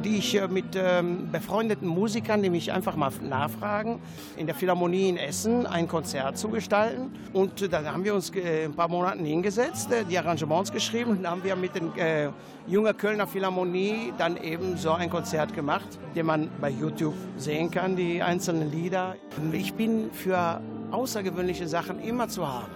die 0.03 0.17
ich 0.17 0.35
äh, 0.35 0.47
mit 0.47 0.75
ähm, 0.75 1.29
befreundeten 1.31 1.87
Musikern, 1.87 2.41
die 2.41 2.49
mich 2.49 2.71
einfach 2.71 2.95
mal 2.95 3.11
nachfragen, 3.21 4.01
in 4.35 4.47
der 4.47 4.55
Philharmonie 4.55 5.09
in 5.09 5.17
Essen 5.17 5.67
ein 5.67 5.87
Konzert 5.87 6.39
zu 6.39 6.49
gestalten. 6.49 7.11
Und 7.33 7.61
äh, 7.61 7.69
da 7.69 7.83
haben 7.83 8.03
wir 8.03 8.15
uns 8.15 8.31
äh, 8.31 8.65
ein 8.65 8.73
paar 8.73 8.87
Monate 8.87 9.23
hingesetzt, 9.23 9.91
äh, 9.91 10.03
die 10.05 10.17
Arrangements 10.17 10.71
geschrieben 10.71 11.11
und 11.11 11.23
dann 11.23 11.33
haben 11.33 11.43
wir 11.43 11.55
mit 11.55 11.75
den 11.75 11.95
äh, 11.97 12.29
jungen 12.65 12.97
Kölner 12.97 13.27
Philharmonie 13.27 14.11
dann 14.17 14.35
eben 14.37 14.75
so 14.75 14.91
ein 14.91 15.09
Konzert 15.11 15.53
gemacht, 15.53 15.99
den 16.15 16.25
man 16.25 16.49
bei 16.59 16.71
YouTube 16.71 17.15
sehen 17.37 17.69
kann, 17.69 17.95
die 17.95 18.23
einzelnen 18.23 18.71
Lieder. 18.71 19.15
Ich 19.51 19.73
bin 19.75 20.09
für 20.11 20.61
außergewöhnliche 20.89 21.67
Sachen 21.67 21.99
immer 21.99 22.27
zu 22.27 22.47
haben. 22.47 22.71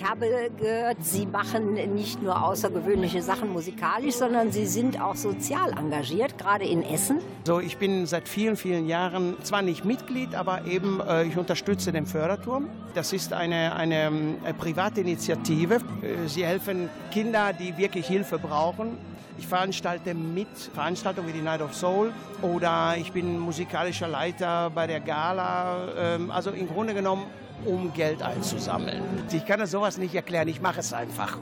Ich 0.00 0.08
habe 0.08 0.50
gehört, 0.58 0.96
Sie 1.02 1.26
machen 1.26 1.74
nicht 1.94 2.22
nur 2.22 2.42
außergewöhnliche 2.42 3.20
Sachen 3.20 3.52
musikalisch, 3.52 4.14
sondern 4.14 4.50
Sie 4.50 4.64
sind 4.64 4.98
auch 4.98 5.14
sozial 5.14 5.76
engagiert, 5.76 6.38
gerade 6.38 6.64
in 6.64 6.82
Essen. 6.82 7.18
So, 7.44 7.60
ich 7.60 7.76
bin 7.76 8.06
seit 8.06 8.26
vielen, 8.26 8.56
vielen 8.56 8.86
Jahren 8.86 9.36
zwar 9.42 9.60
nicht 9.60 9.84
Mitglied, 9.84 10.34
aber 10.34 10.64
eben 10.64 11.00
äh, 11.00 11.24
ich 11.24 11.36
unterstütze 11.36 11.92
den 11.92 12.06
Förderturm. 12.06 12.70
Das 12.94 13.12
ist 13.12 13.34
eine, 13.34 13.74
eine, 13.74 14.10
eine 14.42 14.54
private 14.54 15.02
Initiative. 15.02 15.74
Äh, 15.74 16.28
Sie 16.28 16.46
helfen 16.46 16.88
Kindern, 17.10 17.54
die 17.58 17.76
wirklich 17.76 18.06
Hilfe 18.06 18.38
brauchen. 18.38 18.96
Ich 19.38 19.46
veranstalte 19.46 20.14
mit 20.14 20.48
Veranstaltungen 20.72 21.28
wie 21.28 21.32
die 21.32 21.42
Night 21.42 21.60
of 21.60 21.74
Soul 21.74 22.12
oder 22.40 22.94
ich 22.96 23.12
bin 23.12 23.38
musikalischer 23.38 24.08
Leiter 24.08 24.70
bei 24.74 24.86
der 24.86 25.00
Gala. 25.00 25.88
Ähm, 25.96 26.30
also 26.30 26.50
im 26.50 26.68
Grunde 26.68 26.94
genommen 26.94 27.24
um 27.64 27.92
Geld 27.92 28.22
einzusammeln. 28.22 29.02
Ich 29.32 29.46
kann 29.46 29.60
das 29.60 29.70
sowas 29.70 29.98
nicht 29.98 30.14
erklären, 30.14 30.48
ich 30.48 30.60
mache 30.60 30.80
es 30.80 30.92
einfach. 30.92 31.38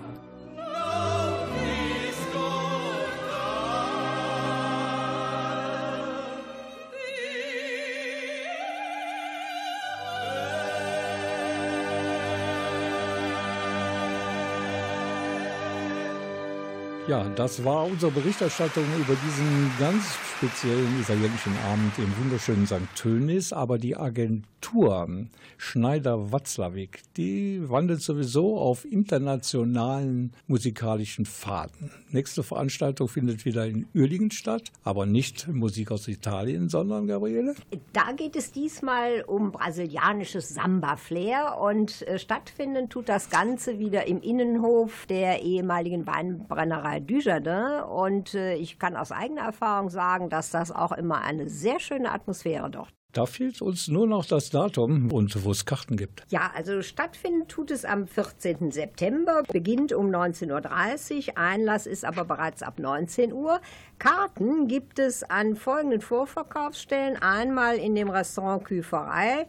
Ja, 17.08 17.26
das 17.26 17.64
war 17.64 17.86
unsere 17.86 18.12
Berichterstattung 18.12 18.84
über 18.98 19.16
diesen 19.24 19.72
ganz 19.78 20.04
speziellen 20.36 21.00
italienischen 21.00 21.56
Abend 21.66 21.98
im 21.98 22.14
wunderschönen 22.18 22.66
St. 22.66 22.94
Tönis. 22.94 23.50
Aber 23.50 23.78
die 23.78 23.96
Agentur 23.96 25.08
Schneider-Watzlawick, 25.56 27.00
die 27.16 27.62
wandelt 27.68 28.02
sowieso 28.02 28.58
auf 28.58 28.84
internationalen 28.84 30.32
musikalischen 30.46 31.24
Faden. 31.24 31.90
Nächste 32.10 32.42
Veranstaltung 32.42 33.08
findet 33.08 33.44
wieder 33.44 33.66
in 33.66 33.86
Uerdingen 33.94 34.30
statt, 34.30 34.70
aber 34.84 35.06
nicht 35.06 35.48
Musik 35.48 35.90
aus 35.90 36.08
Italien, 36.08 36.68
sondern, 36.68 37.06
Gabriele? 37.06 37.54
Da 37.92 38.12
geht 38.12 38.36
es 38.36 38.52
diesmal 38.52 39.24
um 39.26 39.52
brasilianisches 39.52 40.50
Samba-Flair 40.50 41.58
und 41.60 42.06
äh, 42.06 42.18
stattfinden 42.18 42.88
tut 42.88 43.08
das 43.08 43.30
Ganze 43.30 43.78
wieder 43.78 44.06
im 44.06 44.20
Innenhof 44.20 45.06
der 45.06 45.42
ehemaligen 45.42 46.06
Weinbrennerei 46.06 46.97
Dujardin. 47.00 47.82
Und 47.82 48.34
äh, 48.34 48.54
ich 48.54 48.78
kann 48.78 48.96
aus 48.96 49.12
eigener 49.12 49.42
Erfahrung 49.42 49.90
sagen, 49.90 50.30
dass 50.30 50.50
das 50.50 50.70
auch 50.72 50.92
immer 50.92 51.22
eine 51.22 51.48
sehr 51.48 51.80
schöne 51.80 52.12
Atmosphäre 52.12 52.70
dort 52.70 52.92
da 53.12 53.26
fehlt 53.26 53.62
uns 53.62 53.88
nur 53.88 54.06
noch 54.06 54.26
das 54.26 54.50
Datum 54.50 55.10
und 55.10 55.44
wo 55.44 55.50
es 55.50 55.64
Karten 55.64 55.96
gibt. 55.96 56.24
Ja, 56.28 56.52
also 56.54 56.82
stattfinden 56.82 57.48
tut 57.48 57.70
es 57.70 57.84
am 57.84 58.06
14. 58.06 58.70
September, 58.70 59.42
beginnt 59.50 59.92
um 59.92 60.10
19.30 60.10 61.30
Uhr, 61.30 61.38
Einlass 61.38 61.86
ist 61.86 62.04
aber 62.04 62.24
bereits 62.24 62.62
ab 62.62 62.78
19 62.78 63.32
Uhr. 63.32 63.60
Karten 63.98 64.68
gibt 64.68 64.98
es 64.98 65.22
an 65.22 65.56
folgenden 65.56 66.00
Vorverkaufsstellen. 66.00 67.16
Einmal 67.16 67.76
in 67.78 67.94
dem 67.94 68.10
Restaurant 68.10 68.64
Küferei 68.64 69.46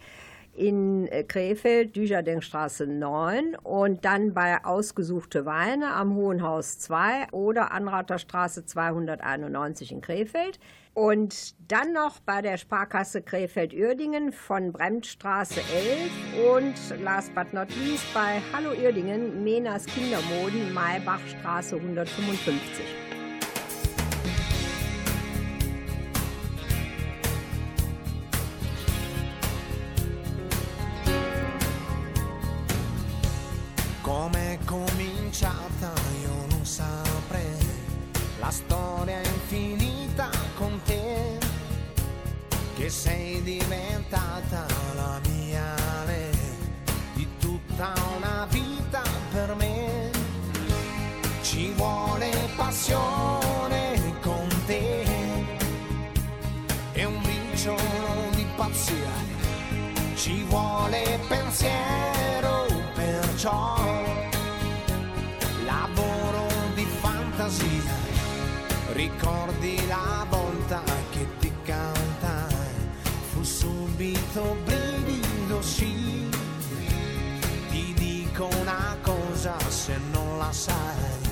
in 0.59 1.07
äh, 1.07 1.23
Krefeld, 1.23 1.95
Düjardingstraße 1.95 2.85
9 2.85 3.55
und 3.55 4.03
dann 4.03 4.33
bei 4.33 4.63
Ausgesuchte 4.63 5.45
Weine 5.45 5.93
am 5.93 6.15
Hohen 6.15 6.43
Haus 6.43 6.79
2 6.79 7.29
oder 7.31 7.71
Anraterstraße 7.71 8.65
291 8.65 9.91
in 9.91 10.01
Krefeld. 10.01 10.59
Und 10.93 11.55
dann 11.71 11.93
noch 11.93 12.19
bei 12.19 12.41
der 12.41 12.57
Sparkasse 12.57 13.21
Krefeld-Uerdingen 13.21 14.33
von 14.33 14.73
Bremstraße 14.73 15.61
11 15.61 16.53
und 16.53 17.03
last 17.03 17.33
but 17.33 17.53
not 17.53 17.69
least 17.77 18.13
bei 18.13 18.41
Hallo 18.51 18.71
Uerdingen, 18.71 19.43
Menas 19.43 19.85
Kindermoden, 19.85 20.73
Maybachstraße 20.73 21.77
155. 21.77 23.18
Diventata 44.09 44.65
la 44.95 45.19
mia 45.27 45.75
re, 46.05 46.31
di 47.13 47.27
tutta 47.39 47.93
una 48.17 48.47
vita 48.49 49.03
per 49.31 49.55
me. 49.55 50.09
Ci 51.41 51.71
vuole 51.73 52.31
passione 52.55 54.17
con 54.21 54.47
te. 54.65 55.03
E 56.93 57.05
un 57.05 57.21
briciolo 57.21 58.29
di 58.35 58.45
pazzia, 58.55 59.11
ci 60.15 60.43
vuole 60.43 61.19
pensiero 61.27 62.65
perciò 62.95 63.77
lavoro 65.65 66.47
di 66.73 66.85
fantasia. 66.99 68.07
Ricordi 68.93 69.58
subito 74.39 74.55
brivido 74.63 75.61
sì. 75.61 76.29
Ti 77.69 77.93
dico 77.93 78.49
una 78.59 78.97
cosa 79.01 79.57
se 79.67 79.97
non 80.11 80.37
la 80.37 80.51
sai 80.51 81.27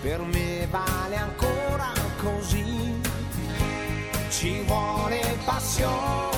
per 0.00 0.20
me 0.20 0.66
vale 0.70 1.16
ancora 1.16 1.92
così. 2.18 3.00
Ci 4.30 4.62
vuole 4.66 5.38
passione 5.44 6.37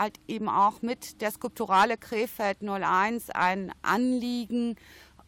halt 0.00 0.18
eben 0.26 0.48
auch 0.48 0.82
mit 0.82 1.20
der 1.20 1.30
Skulpturale 1.30 1.96
Krefeld 1.96 2.62
01 2.62 3.30
ein 3.30 3.72
Anliegen, 3.82 4.76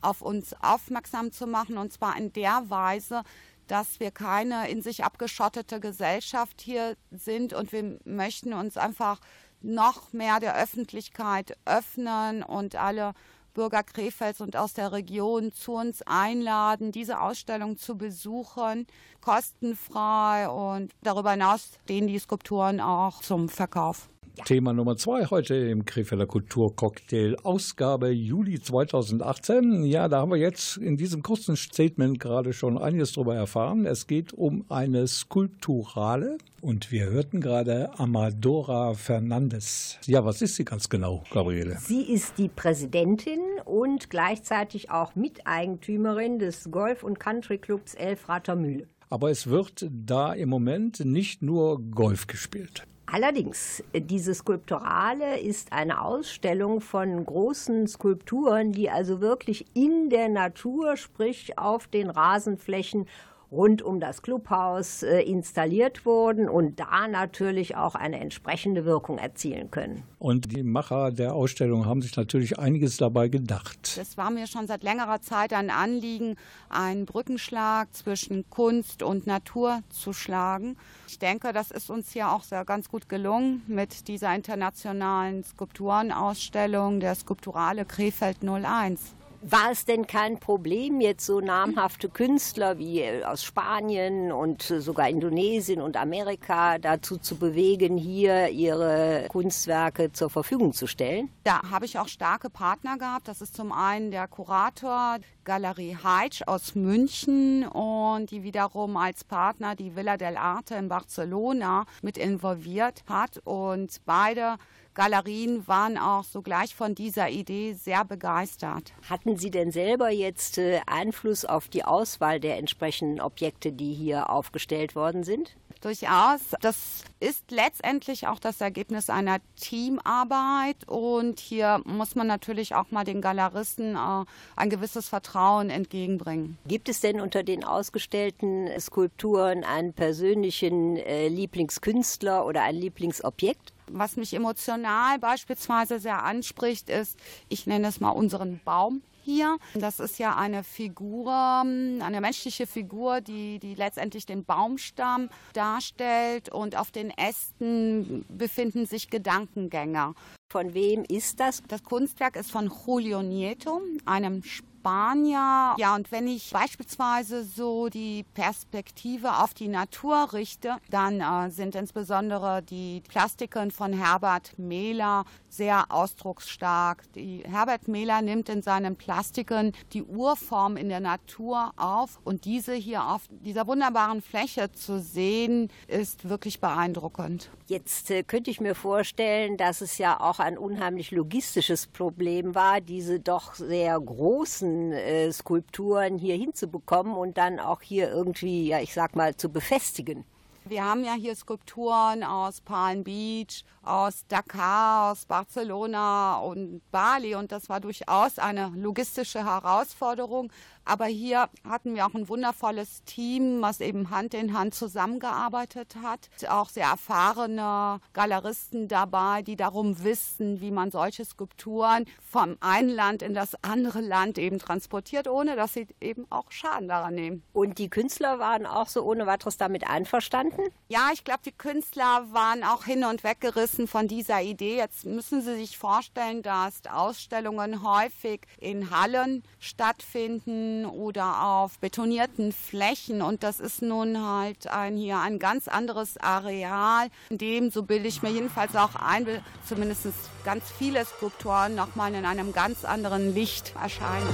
auf 0.01 0.23
uns 0.23 0.55
aufmerksam 0.61 1.31
zu 1.31 1.47
machen 1.47 1.79
und 1.79 1.93
zwar 1.93 2.17
in 2.17 2.33
der 2.33 2.65
Weise, 2.69 3.23
dass 3.69 4.01
wir 4.01 4.11
keine 4.11 4.69
in 4.69 4.83
sich 4.83 5.05
abgeschottete 5.05 5.79
Gesellschaft 5.79 6.61
hier 6.61 6.97
sind 7.11 7.53
und 7.53 7.73
wir 7.73 7.99
möchten 8.05 8.53
uns 8.53 8.77
einfach 8.77 9.21
noch 9.61 10.13
mehr 10.13 10.41
der 10.41 10.57
Öffentlichkeit 10.57 11.57
öffnen 11.65 12.43
und 12.43 12.75
alle 12.75 13.15
Bürger 13.55 13.83
Krefelds 13.83 14.41
und 14.41 14.57
aus 14.57 14.73
der 14.73 14.93
Region 14.93 15.53
zu 15.53 15.75
uns 15.75 16.03
einladen, 16.03 16.91
diese 16.91 17.21
Ausstellung 17.21 17.77
zu 17.77 17.97
besuchen, 17.97 18.87
kostenfrei 19.21 20.49
und 20.49 20.93
darüber 21.03 21.33
hinaus 21.33 21.79
stehen 21.85 22.07
die 22.07 22.19
Skulpturen 22.19 22.81
auch 22.81 23.21
zum 23.21 23.49
Verkauf. 23.49 24.09
Thema 24.45 24.73
Nummer 24.73 24.97
zwei 24.97 25.27
heute 25.27 25.55
im 25.55 25.85
Krefelder 25.85 26.27
Kulturcocktail, 26.27 27.37
Ausgabe 27.43 28.09
Juli 28.09 28.61
2018. 28.61 29.85
Ja, 29.85 30.09
da 30.09 30.21
haben 30.21 30.31
wir 30.31 30.39
jetzt 30.39 30.79
in 30.79 30.97
diesem 30.97 31.23
kurzen 31.23 31.55
Statement 31.55 32.19
gerade 32.19 32.53
schon 32.53 32.79
einiges 32.79 33.13
darüber 33.13 33.37
erfahren. 33.37 33.85
Es 33.85 34.07
geht 34.07 34.33
um 34.33 34.65
eine 34.69 35.07
Skulpturale 35.07 36.39
und 36.63 36.91
wir 36.91 37.07
hörten 37.07 37.41
gerade 37.41 37.91
Amadora 37.99 38.95
Fernandes. 38.95 39.99
Ja, 40.07 40.25
was 40.25 40.41
ist 40.43 40.57
sie 40.57 40.65
ganz 40.65 40.89
genau, 40.89 41.23
Gabriele? 41.31 41.77
Sie 41.79 42.03
ist 42.03 42.39
die 42.39 42.49
Präsidentin 42.49 43.41
und 43.65 44.11
gleichzeitig 44.11 44.91
auch 44.91 45.15
Miteigentümerin 45.15 46.39
des 46.39 46.71
Golf- 46.71 47.05
und 47.05 47.21
Country 47.21 47.59
Clubs 47.59 47.95
Elfrater 47.95 48.57
Mühle. 48.57 48.89
Aber 49.11 49.31
es 49.31 49.47
wird 49.47 49.87
da 49.91 50.33
im 50.33 50.49
Moment 50.49 51.05
nicht 51.05 51.43
nur 51.43 51.83
Golf 51.83 52.27
gespielt. 52.27 52.87
Allerdings, 53.15 53.85
diese 53.93 54.35
Skulpturale 54.35 55.39
ist 55.39 55.71
eine 55.71 56.01
Ausstellung 56.01 56.81
von 56.81 57.27
großen 57.27 57.87
Skulpturen, 57.87 58.73
die 58.73 58.89
also 58.89 59.21
wirklich 59.21 59.67
in 59.75 60.09
der 60.09 60.31
Natur, 60.31 60.97
sprich 60.97 61.59
auf 61.59 61.89
den 61.89 62.09
Rasenflächen 62.09 63.07
rund 63.53 63.83
um 63.83 64.01
das 64.01 64.23
Clubhaus 64.23 65.03
äh, 65.03 65.21
installiert 65.21 66.07
wurden 66.07 66.49
und 66.49 66.81
da 66.81 67.07
natürlich 67.07 67.77
auch 67.77 67.95
eine 67.95 68.19
entsprechende 68.19 68.87
Wirkung 68.87 69.19
erzielen 69.19 69.71
können. 69.71 70.03
Und 70.19 70.51
die 70.53 70.63
Macher 70.63 71.13
der 71.13 71.35
Ausstellung 71.35 71.85
haben 71.85 72.01
sich 72.01 72.17
natürlich 72.17 72.59
einiges 72.59 72.97
dabei 72.97 73.29
gedacht. 73.29 73.99
Es 74.01 74.17
war 74.17 74.31
mir 74.31 74.47
schon 74.47 74.67
seit 74.67 74.83
längerer 74.83 75.21
Zeit 75.21 75.53
ein 75.53 75.69
Anliegen, 75.69 76.37
einen 76.71 77.05
Brückenschlag 77.05 77.95
zwischen 77.95 78.49
Kunst 78.49 79.03
und 79.03 79.27
Natur 79.27 79.83
zu 79.91 80.15
schlagen. 80.15 80.77
Ich 81.07 81.19
denke, 81.19 81.53
das 81.53 81.71
ist 81.71 81.91
uns 81.91 82.11
hier 82.11 82.31
auch 82.31 82.45
sehr 82.45 82.65
ganz 82.65 82.89
gut 82.89 83.11
gelungen 83.11 83.63
mit 83.67 84.09
dieser 84.09 84.35
internationalen 84.35 85.45
Skulpturenausstellung 85.45 87.01
der 87.01 87.15
Skulpturale 87.15 87.85
Krefeld 87.85 88.39
01. 88.43 89.15
War 89.45 89.73
es 89.73 89.85
denn 89.85 90.07
kein 90.07 90.39
Problem, 90.39 91.01
jetzt 91.01 91.27
so 91.27 91.41
namhafte 91.41 92.09
Künstler 92.09 92.79
wie 92.79 93.25
aus 93.25 93.43
Spanien 93.43 94.31
und 94.31 94.63
sogar 94.63 95.09
Indonesien 95.09 95.81
und 95.81 95.97
Amerika 95.97 96.79
dazu 96.79 97.17
zu 97.17 97.35
bewegen, 97.35 97.99
hier 97.99 98.51
ihre 98.51 99.27
Kunstwerke 99.29 100.13
zur 100.13 100.31
Verfügung 100.31 100.73
zu 100.73 100.87
stellen? 100.87 101.29
Da 101.43 101.61
habe 101.69 101.87
ich 101.87 101.99
auch 101.99 102.07
starke 102.07 102.51
Partner 102.51 102.99
gehabt. 102.99 103.27
Das 103.27 103.41
ist 103.43 103.57
zum 103.57 103.73
einen 103.73 104.13
der 104.13 104.29
Kurator 104.29 105.19
Galerie 105.43 105.97
Heitsch 106.01 106.43
aus 106.47 106.77
München 106.77 107.67
und 107.67 108.31
die 108.31 108.45
wiederum 108.45 108.97
als 108.97 109.25
Partner 109.25 109.75
die 109.75 109.97
Villa 109.97 110.17
del 110.17 110.37
Arte 110.37 110.77
in 110.77 110.89
Barcelona 110.89 111.85
mit 112.01 112.17
involviert 112.17 113.03
hat. 113.09 113.39
Und 113.43 113.97
beide 114.07 114.55
Galerien 114.95 115.67
waren 115.67 115.97
auch 115.97 116.25
sogleich 116.25 116.75
von 116.75 116.95
dieser 116.95 117.31
Idee 117.31 117.73
sehr 117.73 118.05
begeistert. 118.05 118.93
Hatten 119.09 119.37
Sie 119.37 119.51
denn 119.51 119.73
selber 119.73 120.11
jetzt 120.11 120.59
äh, 120.59 120.81
Einfluss 120.87 121.45
auf 121.45 121.69
die 121.69 121.85
Auswahl 121.85 122.41
der 122.41 122.59
entsprechenden 122.59 123.21
Objekte, 123.21 123.73
die 123.73 123.95
hier 123.95 124.29
aufgestellt 124.29 124.95
worden 124.95 125.25
sind? 125.25 125.57
Durchaus. 125.81 126.41
Das 126.61 127.03
ist 127.19 127.51
letztendlich 127.51 128.29
auch 128.29 128.39
das 128.39 128.61
Ergebnis 128.61 129.11
einer 129.11 129.39
Teamarbeit 129.57 130.77
und 130.87 131.41
hier 131.41 131.81
muss 131.85 132.15
man 132.15 132.29
natürlich 132.29 132.75
auch 132.75 132.93
mal 132.93 133.03
den 133.03 133.21
Galeristen 133.21 133.97
äh, 133.97 134.25
ein 134.55 134.71
gewisses 134.71 135.09
Vertrauen 135.09 135.71
entgegenbringen. 135.71 136.57
Gibt 136.69 136.89
es 136.89 137.01
denn 137.01 137.21
unter 137.21 137.43
den 137.43 137.65
ausgestellten 137.65 138.69
Skulpturen 138.79 139.65
einen 139.65 139.93
persönlichen 139.93 140.99
äh, 140.99 141.27
Lieblingskünstler 141.27 142.47
oder 142.47 142.63
ein 142.63 142.77
Lieblingsobjekt? 142.77 143.73
Was 143.87 144.17
mich 144.17 144.35
emotional 144.35 145.19
beispielsweise 145.19 145.99
sehr 145.99 146.23
anspricht, 146.23 146.89
ist, 146.89 147.19
ich 147.49 147.67
nenne 147.67 147.89
es 147.89 148.01
mal 148.01 148.11
unseren 148.11 148.61
Baum 148.65 149.03
hier. 149.25 149.59
Das 149.75 150.01
ist 150.01 150.19
ja 150.19 150.37
eine 150.37 150.65
Figur, 150.65 151.33
eine 151.33 152.21
menschliche 152.21 152.67
Figur, 152.67 153.21
die, 153.21 153.59
die 153.59 153.75
letztendlich 153.75 154.27
den 154.27 154.45
Baumstamm 154.45 155.29
darstellt 155.53 156.49
und 156.49 156.77
auf 156.77 156.91
den 156.91 157.11
Ästen 157.11 158.25
befinden 158.29 158.87
sich 158.87 159.11
Gedankengänge. 159.11 160.15
Von 160.53 160.75
wem 160.75 161.03
ist 161.09 161.41
das? 161.41 161.63
Das 161.67 161.83
Kunstwerk 161.83 162.37
ist 162.37 162.51
von 162.51 162.71
Julio 162.87 163.23
Nieto, 163.23 163.81
einem 164.05 164.43
Spanier. 164.43 165.77
Ja, 165.79 165.95
und 165.95 166.11
wenn 166.11 166.27
ich 166.27 166.51
beispielsweise 166.51 167.45
so 167.45 167.89
die 167.89 168.25
Perspektive 168.35 169.39
auf 169.39 169.55
die 169.55 169.69
Natur 169.69 170.33
richte, 170.33 170.77
dann 170.91 171.21
äh, 171.21 171.51
sind 171.51 171.77
insbesondere 171.77 172.63
die 172.63 173.01
Plastiken 173.09 173.71
von 173.71 173.93
Herbert 173.93 174.59
Mehler 174.59 175.25
sehr 175.49 175.85
ausdrucksstark. 175.91 177.05
Die 177.15 177.45
Herbert 177.47 177.87
Mehler 177.87 178.23
nimmt 178.23 178.49
in 178.49 178.61
seinen 178.61 178.97
Plastiken 178.97 179.73
die 179.93 180.03
Urform 180.03 180.77
in 180.77 180.89
der 180.89 181.01
Natur 181.01 181.73
auf 181.77 182.19
und 182.25 182.45
diese 182.45 182.75
hier 182.75 183.07
auf 183.07 183.23
dieser 183.31 183.69
wunderbaren 183.69 184.21
Fläche 184.21 184.73
zu 184.73 185.01
sehen, 185.01 185.71
ist 185.87 186.29
wirklich 186.29 186.61
beeindruckend. 186.61 187.51
Jetzt 187.69 188.11
äh, 188.11 188.25
könnte 188.25 188.51
ich 188.51 188.61
mir 188.61 188.75
vorstellen, 188.75 189.57
dass 189.57 189.81
es 189.81 189.99
ja 189.99 190.19
auch 190.19 190.41
ein 190.43 190.59
unheimlich 190.59 191.11
logistisches 191.11 191.87
Problem 191.87 192.55
war, 192.55 192.81
diese 192.81 193.21
doch 193.21 193.55
sehr 193.55 193.99
großen 193.99 194.93
äh, 194.93 195.33
Skulpturen 195.33 196.19
hier 196.19 196.37
hinzubekommen 196.37 197.15
und 197.15 197.39
dann 197.39 197.59
auch 197.61 197.83
hier 197.83 198.11
irgendwie, 198.11 198.69
ja, 198.69 198.81
ich 198.81 198.95
sag 198.95 199.17
mal, 199.17 199.37
zu 199.37 199.49
befestigen. 199.49 200.25
Wir 200.65 200.85
haben 200.85 201.03
ja 201.03 201.15
hier 201.15 201.35
Skulpturen 201.35 202.23
aus 202.23 202.61
Palm 202.61 203.03
Beach, 203.03 203.65
aus 203.83 204.25
Dakar, 204.29 205.11
aus 205.11 205.27
Barcelona 205.27 206.39
und 206.39 206.81
Bali 206.93 207.35
und 207.35 207.51
das 207.51 207.69
war 207.69 207.81
durchaus 207.81 208.39
eine 208.39 208.69
logistische 208.77 209.45
Herausforderung. 209.45 210.53
Aber 210.85 211.07
hier 211.07 211.49
hatten 211.69 211.95
wir 211.95 212.07
auch 212.07 212.15
ein 212.15 212.29
wundervolles 212.29 213.05
Team, 213.05 213.63
was 213.63 213.81
eben 213.81 214.11
Hand 214.11 214.35
in 214.35 214.57
Hand 214.57 214.75
zusammengearbeitet 214.75 215.97
hat. 216.03 216.29
Auch 216.49 216.69
sehr 216.69 216.87
erfahrene 216.87 218.01
Galeristen 218.13 218.89
dabei, 218.89 219.43
die 219.43 219.57
darum 219.57 220.03
wissen, 220.03 220.61
wie 220.61 220.71
man 220.71 220.91
solche 220.91 221.25
Skulpturen 221.25 222.07
vom 222.21 222.57
einen 222.61 222.89
Land 222.89 223.23
in 223.23 223.35
das 223.35 223.57
andere 223.63 224.01
Land 224.01 224.39
eben 224.39 224.59
transportiert, 224.59 225.29
ohne 225.29 225.57
dass 225.57 225.75
sie 225.75 225.87
eben 226.01 226.27
auch 226.31 226.51
Schaden 226.51 226.89
daran 226.89 227.15
nehmen. 227.15 227.43
Und 227.53 227.79
die 227.79 227.89
Künstler 227.89 228.39
waren 228.39 228.67
auch 228.67 228.89
so 228.89 229.03
ohne 229.03 229.27
weiteres 229.27 229.57
damit 229.57 229.87
einverstanden? 229.87 230.63
Ja, 230.89 231.11
ich 231.13 231.25
glaube, 231.25 231.41
die 231.45 231.53
Künstler 231.53 232.27
waren 232.33 232.65
auch 232.65 232.85
hin 232.85 233.05
und 233.05 233.25
weg 233.25 233.41
gerissen 233.41 233.87
von 233.87 234.09
dieser 234.09 234.43
Idee. 234.43 234.77
Jetzt 234.77 235.07
müssen 235.07 235.43
Sie 235.43 235.55
sich 235.55 235.79
vorstellen, 235.79 236.43
dass 236.43 236.83
Ausstellungen 236.91 237.83
häufig 237.83 238.43
in 238.59 238.91
Hallen 238.91 239.43
stattfinden 239.59 240.72
oder 240.87 241.43
auf 241.45 241.79
betonierten 241.79 242.53
Flächen. 242.53 243.23
Und 243.23 243.43
das 243.43 243.61
ist 243.61 243.83
nun 243.83 244.25
halt 244.25 244.67
ein, 244.67 244.97
hier 244.97 245.19
ein 245.19 245.39
ganz 245.39 245.69
anderes 245.69 246.17
Areal, 246.19 247.09
in 247.31 247.39
dem, 247.39 247.71
so 247.71 247.83
bilde 247.83 248.09
ich 248.09 248.23
mir 248.23 248.31
jedenfalls 248.31 248.75
auch 248.77 248.95
ein, 248.95 249.27
zumindest 249.69 250.09
ganz 250.45 250.65
viele 250.77 251.05
Skulpturen 251.05 251.75
nochmal 251.75 252.15
in 252.15 252.25
einem 252.25 252.53
ganz 252.53 252.85
anderen 252.85 253.35
Licht 253.35 253.75
erscheinen. 253.81 254.29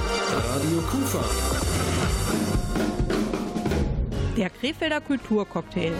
Radio 0.47 0.81
Kufa. 0.89 1.23
Der 4.37 4.49
Krefelder 4.49 5.01
Kulturcocktail. 5.01 5.93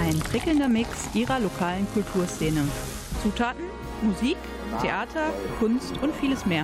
Ein 0.00 0.18
prickelnder 0.18 0.68
Mix 0.68 1.08
ihrer 1.14 1.40
lokalen 1.40 1.86
Kulturszene. 1.94 2.66
Zutaten, 3.22 3.64
Musik, 4.02 4.36
Theater, 4.78 5.32
Kunst 5.58 6.00
und 6.02 6.14
vieles 6.14 6.46
mehr. 6.46 6.62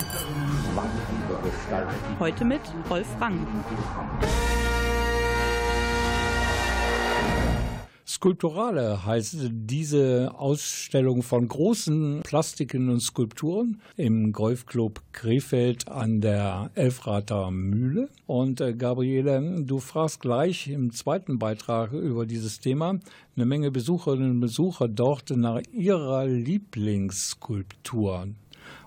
Heute 2.18 2.44
mit 2.44 2.60
Rolf 2.88 3.08
Rang. 3.20 3.46
Skulpturale 8.26 9.06
heißt 9.06 9.36
diese 9.52 10.32
Ausstellung 10.36 11.22
von 11.22 11.46
großen 11.46 12.22
Plastiken 12.24 12.88
und 12.88 12.98
Skulpturen 12.98 13.80
im 13.96 14.32
Golfclub 14.32 15.00
Krefeld 15.12 15.86
an 15.86 16.20
der 16.20 16.72
Elfrater 16.74 17.52
Mühle. 17.52 18.08
Und 18.26 18.60
äh, 18.60 18.74
Gabriele, 18.74 19.62
du 19.62 19.78
fragst 19.78 20.18
gleich 20.18 20.66
im 20.66 20.90
zweiten 20.90 21.38
Beitrag 21.38 21.92
über 21.92 22.26
dieses 22.26 22.58
Thema 22.58 22.98
eine 23.36 23.46
Menge 23.46 23.70
Besucherinnen 23.70 24.32
und 24.32 24.40
Besucher 24.40 24.88
dort 24.88 25.30
nach 25.30 25.62
ihrer 25.72 26.26
Lieblingsskulptur. 26.26 28.26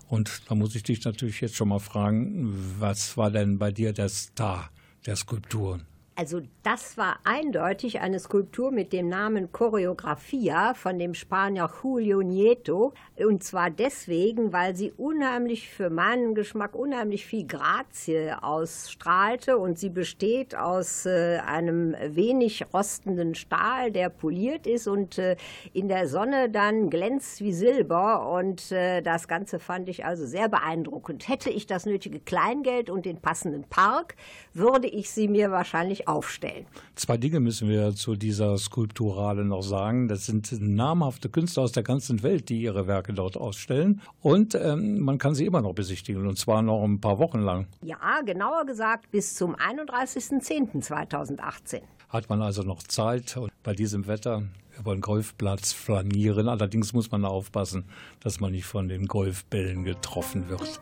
Und 0.10 0.42
da 0.50 0.56
muss 0.56 0.76
ich 0.76 0.84
dich 0.84 1.06
natürlich 1.06 1.40
jetzt 1.40 1.56
schon 1.56 1.70
mal 1.70 1.80
fragen, 1.80 2.54
was 2.78 3.16
war 3.16 3.32
denn 3.32 3.58
bei 3.58 3.72
dir 3.72 3.94
der 3.94 4.10
Star 4.10 4.70
der 5.06 5.16
Skulpturen? 5.16 5.89
Also 6.20 6.42
das 6.64 6.98
war 6.98 7.20
eindeutig 7.24 8.02
eine 8.02 8.20
Skulptur 8.20 8.72
mit 8.72 8.92
dem 8.92 9.08
Namen 9.08 9.54
Choreografia 9.54 10.74
von 10.74 11.00
dem 11.00 11.14
Spanier 11.14 11.70
Julio 11.82 12.22
Nieto. 12.22 12.92
Und 13.16 13.42
zwar 13.42 13.70
deswegen, 13.70 14.52
weil 14.52 14.76
sie 14.76 14.92
unheimlich 14.92 15.70
für 15.70 15.90
meinen 15.90 16.36
Geschmack 16.36 16.76
unheimlich 16.76 17.26
viel 17.26 17.48
Grazie 17.48 18.34
ausstrahlte. 18.34 19.58
Und 19.58 19.80
sie 19.80 19.90
besteht 19.90 20.58
aus 20.58 21.06
äh, 21.06 21.38
einem 21.38 21.96
wenig 22.10 22.66
rostenden 22.74 23.34
Stahl, 23.34 23.90
der 23.90 24.10
poliert 24.10 24.68
ist 24.68 24.90
und 24.90 25.20
äh, 25.20 25.38
in 25.72 25.88
der 25.88 26.10
Sonne 26.10 26.50
dann 26.50 26.90
glänzt 26.90 27.40
wie 27.40 27.54
Silber. 27.54 28.30
Und 28.30 28.74
äh, 28.74 29.02
das 29.02 29.30
Ganze 29.30 29.58
fand 29.58 29.88
ich 29.88 30.04
also 30.04 30.26
sehr 30.26 30.50
beeindruckend. 30.50 31.30
Hätte 31.30 31.50
ich 31.50 31.66
das 31.66 31.86
nötige 31.86 32.20
Kleingeld 32.20 32.90
und 32.90 33.06
den 33.06 33.22
passenden 33.22 33.64
Park, 33.64 34.18
würde 34.54 34.90
ich 34.90 35.12
sie 35.12 35.30
mir 35.30 35.52
wahrscheinlich 35.52 36.09
aufstellen. 36.10 36.66
Zwei 36.96 37.18
Dinge 37.18 37.40
müssen 37.40 37.70
wir 37.70 37.94
zu 37.96 38.16
dieser 38.16 38.58
Skulpturale 38.58 39.46
noch 39.46 39.62
sagen. 39.62 40.08
Das 40.08 40.26
sind 40.26 40.52
namhafte 40.60 41.30
Künstler 41.30 41.62
aus 41.64 41.72
der 41.72 41.84
ganzen 41.84 42.24
Welt, 42.24 42.50
die 42.50 42.62
ihre 42.62 42.88
Werke 42.88 43.14
dort 43.14 43.38
ausstellen. 43.38 44.02
Und 44.22 44.56
ähm, 44.56 45.00
man 45.00 45.18
kann 45.18 45.36
sie 45.36 45.46
immer 45.46 45.62
noch 45.62 45.74
besichtigen, 45.74 46.28
und 46.28 46.38
zwar 46.38 46.62
noch 46.62 46.84
ein 46.84 47.00
paar 47.00 47.20
Wochen 47.20 47.40
lang. 47.40 47.68
Ja, 47.82 48.20
genauer 48.26 48.66
gesagt 48.66 49.12
bis 49.12 49.36
zum 49.36 49.56
31.10.2018. 49.56 51.82
Hat 52.10 52.30
man 52.30 52.42
also 52.42 52.64
noch 52.64 52.84
Zeit 52.84 53.38
und 53.38 53.52
bei 53.64 53.74
diesem 53.74 54.08
Wetter 54.08 54.44
über 54.80 54.96
den 54.96 55.02
Golfplatz 55.02 55.74
flanieren. 55.74 56.48
Allerdings 56.48 56.94
muss 56.94 57.12
man 57.12 57.26
aufpassen, 57.26 57.84
dass 58.22 58.40
man 58.40 58.52
nicht 58.52 58.66
von 58.66 58.88
den 58.88 59.08
Golfbällen 59.08 59.84
getroffen 59.84 60.48
wird. 60.50 60.82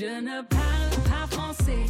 Je 0.00 0.06
ne 0.06 0.40
parle 0.48 0.96
pas 1.10 1.26
français, 1.28 1.84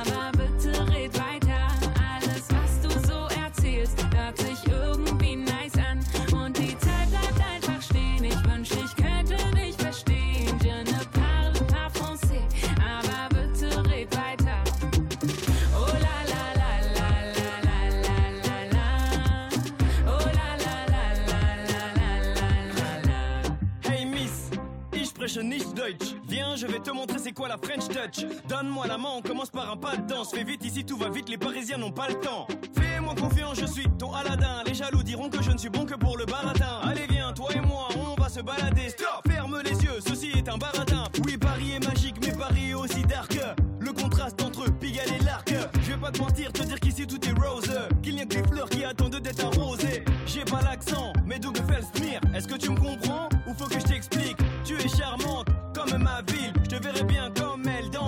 aber 0.00 0.30
bitte 0.38 0.70
red 0.88 1.12
weiter. 1.18 1.66
Alles, 2.14 2.46
was 2.50 2.80
du 2.80 2.90
so 3.08 3.26
erzählst, 3.44 4.06
hört 4.14 4.38
sich 4.38 4.64
irgendwie 4.68 5.34
nice 5.34 5.74
an. 5.74 5.98
Und 6.32 6.56
die 6.56 6.78
Zeit 6.78 7.10
bleibt 7.10 7.40
einfach 7.54 7.82
stehen. 7.82 8.22
Ich 8.22 8.44
wünschte, 8.44 8.78
ich 8.84 8.94
könnte 8.94 9.36
dich 9.56 9.74
verstehen. 9.74 10.56
Je 10.62 10.84
ne 10.84 11.00
parle 11.12 11.58
pas 11.66 11.90
français, 11.98 12.44
aber 12.78 13.34
bitte 13.34 13.68
red 13.90 14.16
weiter. 14.16 14.62
Oh 15.74 15.90
la 16.06 16.18
la 16.32 16.44
la 16.60 16.72
la 16.94 17.10
la 17.34 17.50
la 17.66 17.78
la 18.06 18.18
la 18.46 18.58
la. 18.74 18.88
Oh 20.06 20.26
la 20.38 20.50
la 20.64 20.76
la 20.92 21.04
la 21.30 21.82
la 21.98 22.12
la 22.38 22.50
la 22.78 22.90
la. 23.08 23.90
Hey 23.90 24.04
Miss, 24.06 24.50
ich 24.92 25.08
spreche 25.08 25.42
nicht 25.42 25.76
Deutsch. 25.76 26.14
Viens, 26.28 26.56
je 26.60 26.66
vais 26.66 26.80
te 26.80 26.92
montrer 26.92 27.05
c'est 27.26 27.32
quoi 27.32 27.48
la 27.48 27.56
French 27.56 27.88
Touch? 27.88 28.24
Donne-moi 28.48 28.86
la 28.86 28.98
main, 28.98 29.08
on 29.16 29.20
commence 29.20 29.50
par 29.50 29.68
un 29.72 29.76
pas 29.76 29.96
de 29.96 30.06
danse. 30.06 30.30
Fais 30.30 30.44
vite 30.44 30.64
ici, 30.64 30.84
tout 30.84 30.96
va 30.96 31.08
vite, 31.08 31.28
les 31.28 31.36
Parisiens 31.36 31.76
n'ont 31.76 31.90
pas 31.90 32.06
le 32.06 32.14
temps. 32.20 32.46
Fais-moi 32.78 33.16
confiance, 33.16 33.58
je 33.58 33.66
suis 33.66 33.88
ton 33.98 34.12
Aladdin. 34.14 34.62
Les 34.64 34.74
jaloux 34.74 35.02
diront 35.02 35.28
que 35.28 35.42
je 35.42 35.50
ne 35.50 35.58
suis 35.58 35.68
bon 35.68 35.84
que 35.86 35.96
pour 35.96 36.16
le 36.16 36.24
baratin. 36.24 36.78
Allez 36.84 37.06
viens, 37.08 37.32
toi 37.32 37.48
et 37.52 37.60
moi, 37.60 37.88
on 37.96 38.20
va 38.20 38.28
se 38.28 38.40
balader. 38.40 38.90
Stop, 38.90 39.26
ferme 39.26 39.60
les 39.64 39.72
yeux, 39.72 39.98
ceci 40.06 40.30
est 40.36 40.48
un 40.48 40.56
baratin. 40.56 41.02
Oui, 41.24 41.36
Paris 41.36 41.72
est 41.72 41.84
magique, 41.84 42.14
mais 42.24 42.32
Paris 42.32 42.70
est 42.70 42.74
aussi 42.74 43.02
dark. 43.02 43.36
Le 43.80 43.92
contraste 43.92 44.40
entre 44.44 44.70
Pigalle 44.78 45.12
et 45.20 45.24
l'Arc. 45.24 45.52
Je 45.82 45.92
vais 45.92 45.98
pas 45.98 46.12
te 46.12 46.20
mentir, 46.20 46.52
te 46.52 46.62
dire 46.62 46.78
qu'ici 46.78 47.08
tout 47.08 47.20
est 47.28 47.44
rose. 47.44 47.76
Qu'il 48.04 48.14
n'y 48.14 48.22
a 48.22 48.26
que 48.26 48.36
des 48.36 48.48
fleurs 48.48 48.68
qui 48.68 48.84
attendent 48.84 49.16
d'être 49.16 49.44
arrosées. 49.44 50.04
J'ai 50.26 50.44
pas 50.44 50.60
l'accent, 50.62 51.12
mais 51.24 51.40
d'où 51.40 51.50
me 51.50 51.56
fait 51.56 51.82
Est-ce 52.36 52.46
que 52.46 52.56
tu 52.56 52.70
me 52.70 52.76
comprends? 52.76 53.28
Ou 53.48 53.54
faut 53.54 53.66
que 53.66 53.80
je 53.80 53.84
t'explique? 53.84 54.36
Tu 54.64 54.74
es 54.74 54.88
charmante 54.88 55.48
comme 55.74 56.02
ma 56.02 56.22
ville. 56.22 56.52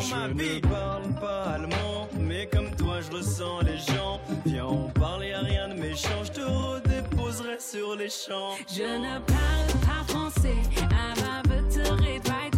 Je 0.08 0.14
ne 0.14 0.60
parle 0.60 1.02
pas 1.20 1.42
allemand, 1.54 2.08
mais 2.18 2.46
comme 2.46 2.70
toi 2.76 3.00
je 3.02 3.14
ressens 3.14 3.60
les 3.60 3.76
gens. 3.76 4.20
Viens, 4.46 4.64
on 4.64 4.88
parle, 4.88 5.26
y 5.26 5.32
a 5.32 5.40
rien 5.40 5.68
de 5.68 5.74
méchant. 5.74 6.24
Je 6.24 6.32
te 6.32 6.40
redéposerai 6.40 7.58
sur 7.60 7.94
les 7.94 8.08
champs. 8.08 8.54
Je 8.74 8.84
ne 8.84 9.18
parle 9.18 9.70
pas 9.86 10.04
français, 10.12 10.56
aber 10.90 11.42
bitte 11.48 11.88
red 12.00 12.26
weiter. 12.26 12.57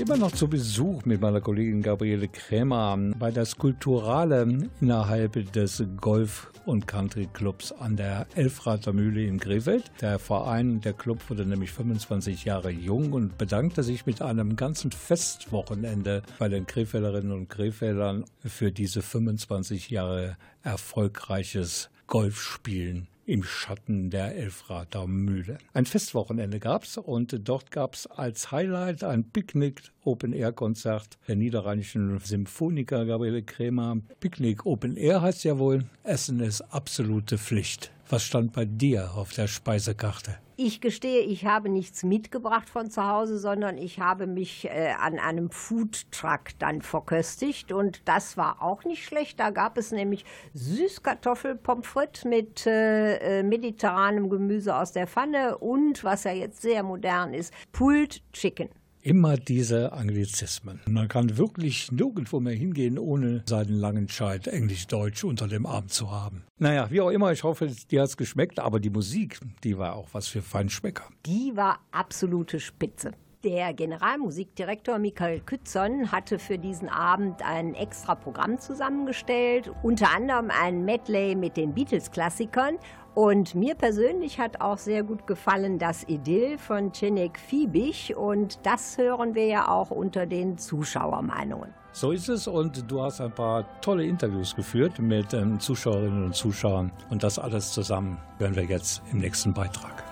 immer 0.00 0.16
noch 0.16 0.32
zu 0.32 0.48
Besuch 0.48 1.04
mit 1.06 1.20
meiner 1.20 1.40
Kollegin 1.40 1.82
Gabriele 1.82 2.28
Krämer 2.28 2.96
bei 3.18 3.30
der 3.30 3.44
Skulpturale 3.44 4.68
innerhalb 4.80 5.52
des 5.52 5.82
Golf- 6.00 6.52
und 6.66 6.86
Country-Clubs 6.86 7.72
an 7.72 7.96
der 7.96 8.26
Elfrater 8.36 8.92
Mühle 8.92 9.24
in 9.24 9.40
Krefeld. 9.40 9.90
Der 10.00 10.18
Verein, 10.18 10.80
der 10.80 10.92
Club 10.92 11.28
wurde 11.28 11.46
nämlich 11.46 11.72
25 11.72 12.44
Jahre 12.44 12.70
jung 12.70 13.12
und 13.12 13.38
bedankte 13.38 13.82
sich 13.82 14.06
mit 14.06 14.22
einem 14.22 14.54
ganzen 14.54 14.92
Festwochenende 14.92 16.22
bei 16.38 16.48
den 16.48 16.66
Krefelderinnen 16.66 17.32
und 17.32 17.48
Krefeldern 17.48 18.24
für 18.44 18.70
diese 18.70 19.02
25 19.02 19.90
Jahre 19.90 20.36
erfolgreiches 20.62 21.90
Golfspielen 22.06 23.08
im 23.28 23.42
Schatten 23.42 24.08
der 24.08 24.34
Elfrater 24.34 25.06
Mühle. 25.06 25.58
Ein 25.74 25.84
Festwochenende 25.84 26.58
gab's 26.58 26.96
und 26.96 27.38
dort 27.46 27.70
gab's 27.70 28.06
als 28.06 28.50
Highlight 28.50 29.04
ein 29.04 29.24
Picknick 29.30 29.82
Open 30.02 30.32
Air 30.32 30.52
Konzert 30.52 31.18
der 31.28 31.36
niederrheinischen 31.36 32.18
Symphoniker 32.18 33.04
Gabriele 33.04 33.42
Krämer. 33.42 33.98
Picknick 34.20 34.64
Open 34.64 34.96
Air 34.96 35.20
heißt 35.20 35.44
ja 35.44 35.58
wohl, 35.58 35.84
Essen 36.04 36.40
ist 36.40 36.62
absolute 36.62 37.36
Pflicht. 37.36 37.92
Was 38.08 38.24
stand 38.24 38.54
bei 38.54 38.64
dir 38.64 39.12
auf 39.14 39.32
der 39.32 39.46
Speisekarte? 39.46 40.38
Ich 40.60 40.80
gestehe, 40.80 41.20
ich 41.20 41.46
habe 41.46 41.68
nichts 41.68 42.02
mitgebracht 42.02 42.68
von 42.68 42.90
zu 42.90 43.06
Hause, 43.06 43.38
sondern 43.38 43.78
ich 43.78 44.00
habe 44.00 44.26
mich 44.26 44.64
äh, 44.64 44.92
an 44.98 45.20
einem 45.20 45.52
Foodtruck 45.52 46.58
dann 46.58 46.82
verköstigt 46.82 47.70
und 47.70 48.02
das 48.08 48.36
war 48.36 48.60
auch 48.60 48.82
nicht 48.82 49.04
schlecht. 49.04 49.38
Da 49.38 49.50
gab 49.50 49.78
es 49.78 49.92
nämlich 49.92 50.24
Süßkartoffelpommes 50.54 51.86
frites 51.86 52.24
mit 52.24 52.66
äh, 52.66 53.38
äh, 53.38 53.42
mediterranem 53.44 54.30
Gemüse 54.30 54.74
aus 54.74 54.90
der 54.90 55.06
Pfanne 55.06 55.58
und, 55.58 56.02
was 56.02 56.24
ja 56.24 56.32
jetzt 56.32 56.60
sehr 56.60 56.82
modern 56.82 57.34
ist, 57.34 57.54
Pulled 57.70 58.20
Chicken. 58.32 58.68
Immer 59.08 59.38
diese 59.38 59.94
Anglizismen. 59.94 60.80
Man 60.86 61.08
kann 61.08 61.38
wirklich 61.38 61.90
nirgendwo 61.90 62.40
mehr 62.40 62.52
hingehen, 62.52 62.98
ohne 62.98 63.42
seinen 63.46 63.72
langen 63.72 64.06
Scheit 64.10 64.46
Englisch-Deutsch 64.46 65.24
unter 65.24 65.48
dem 65.48 65.64
Arm 65.64 65.88
zu 65.88 66.10
haben. 66.10 66.44
Naja, 66.58 66.90
wie 66.90 67.00
auch 67.00 67.08
immer, 67.08 67.32
ich 67.32 67.42
hoffe, 67.42 67.72
dir 67.90 68.02
hat 68.02 68.10
es 68.10 68.18
geschmeckt, 68.18 68.58
aber 68.58 68.80
die 68.80 68.90
Musik, 68.90 69.40
die 69.64 69.78
war 69.78 69.96
auch 69.96 70.08
was 70.12 70.28
für 70.28 70.42
Feinschmecker. 70.42 71.04
Die 71.24 71.52
war 71.54 71.78
absolute 71.90 72.60
Spitze. 72.60 73.12
Der 73.44 73.72
Generalmusikdirektor 73.72 74.98
Michael 74.98 75.40
Kützon 75.40 76.12
hatte 76.12 76.38
für 76.38 76.58
diesen 76.58 76.90
Abend 76.90 77.40
ein 77.40 77.74
extra 77.74 78.14
Programm 78.14 78.58
zusammengestellt, 78.58 79.70
unter 79.82 80.14
anderem 80.14 80.50
ein 80.50 80.84
Medley 80.84 81.34
mit 81.34 81.56
den 81.56 81.72
Beatles-Klassikern. 81.72 82.76
Und 83.18 83.56
mir 83.56 83.74
persönlich 83.74 84.38
hat 84.38 84.60
auch 84.60 84.78
sehr 84.78 85.02
gut 85.02 85.26
gefallen 85.26 85.80
das 85.80 86.04
Idyll 86.04 86.56
von 86.56 86.94
Cenek 86.94 87.36
Fiebig 87.36 88.16
und 88.16 88.60
das 88.62 88.96
hören 88.96 89.34
wir 89.34 89.46
ja 89.46 89.66
auch 89.66 89.90
unter 89.90 90.24
den 90.24 90.56
Zuschauermeinungen. 90.56 91.74
So 91.90 92.12
ist 92.12 92.28
es 92.28 92.46
und 92.46 92.88
du 92.88 93.02
hast 93.02 93.20
ein 93.20 93.32
paar 93.32 93.80
tolle 93.80 94.04
Interviews 94.04 94.54
geführt 94.54 95.00
mit 95.00 95.34
ähm, 95.34 95.58
Zuschauerinnen 95.58 96.26
und 96.26 96.36
Zuschauern 96.36 96.92
und 97.10 97.24
das 97.24 97.40
alles 97.40 97.72
zusammen 97.72 98.18
hören 98.38 98.54
wir 98.54 98.62
jetzt 98.62 99.02
im 99.10 99.18
nächsten 99.18 99.52
Beitrag. 99.52 100.04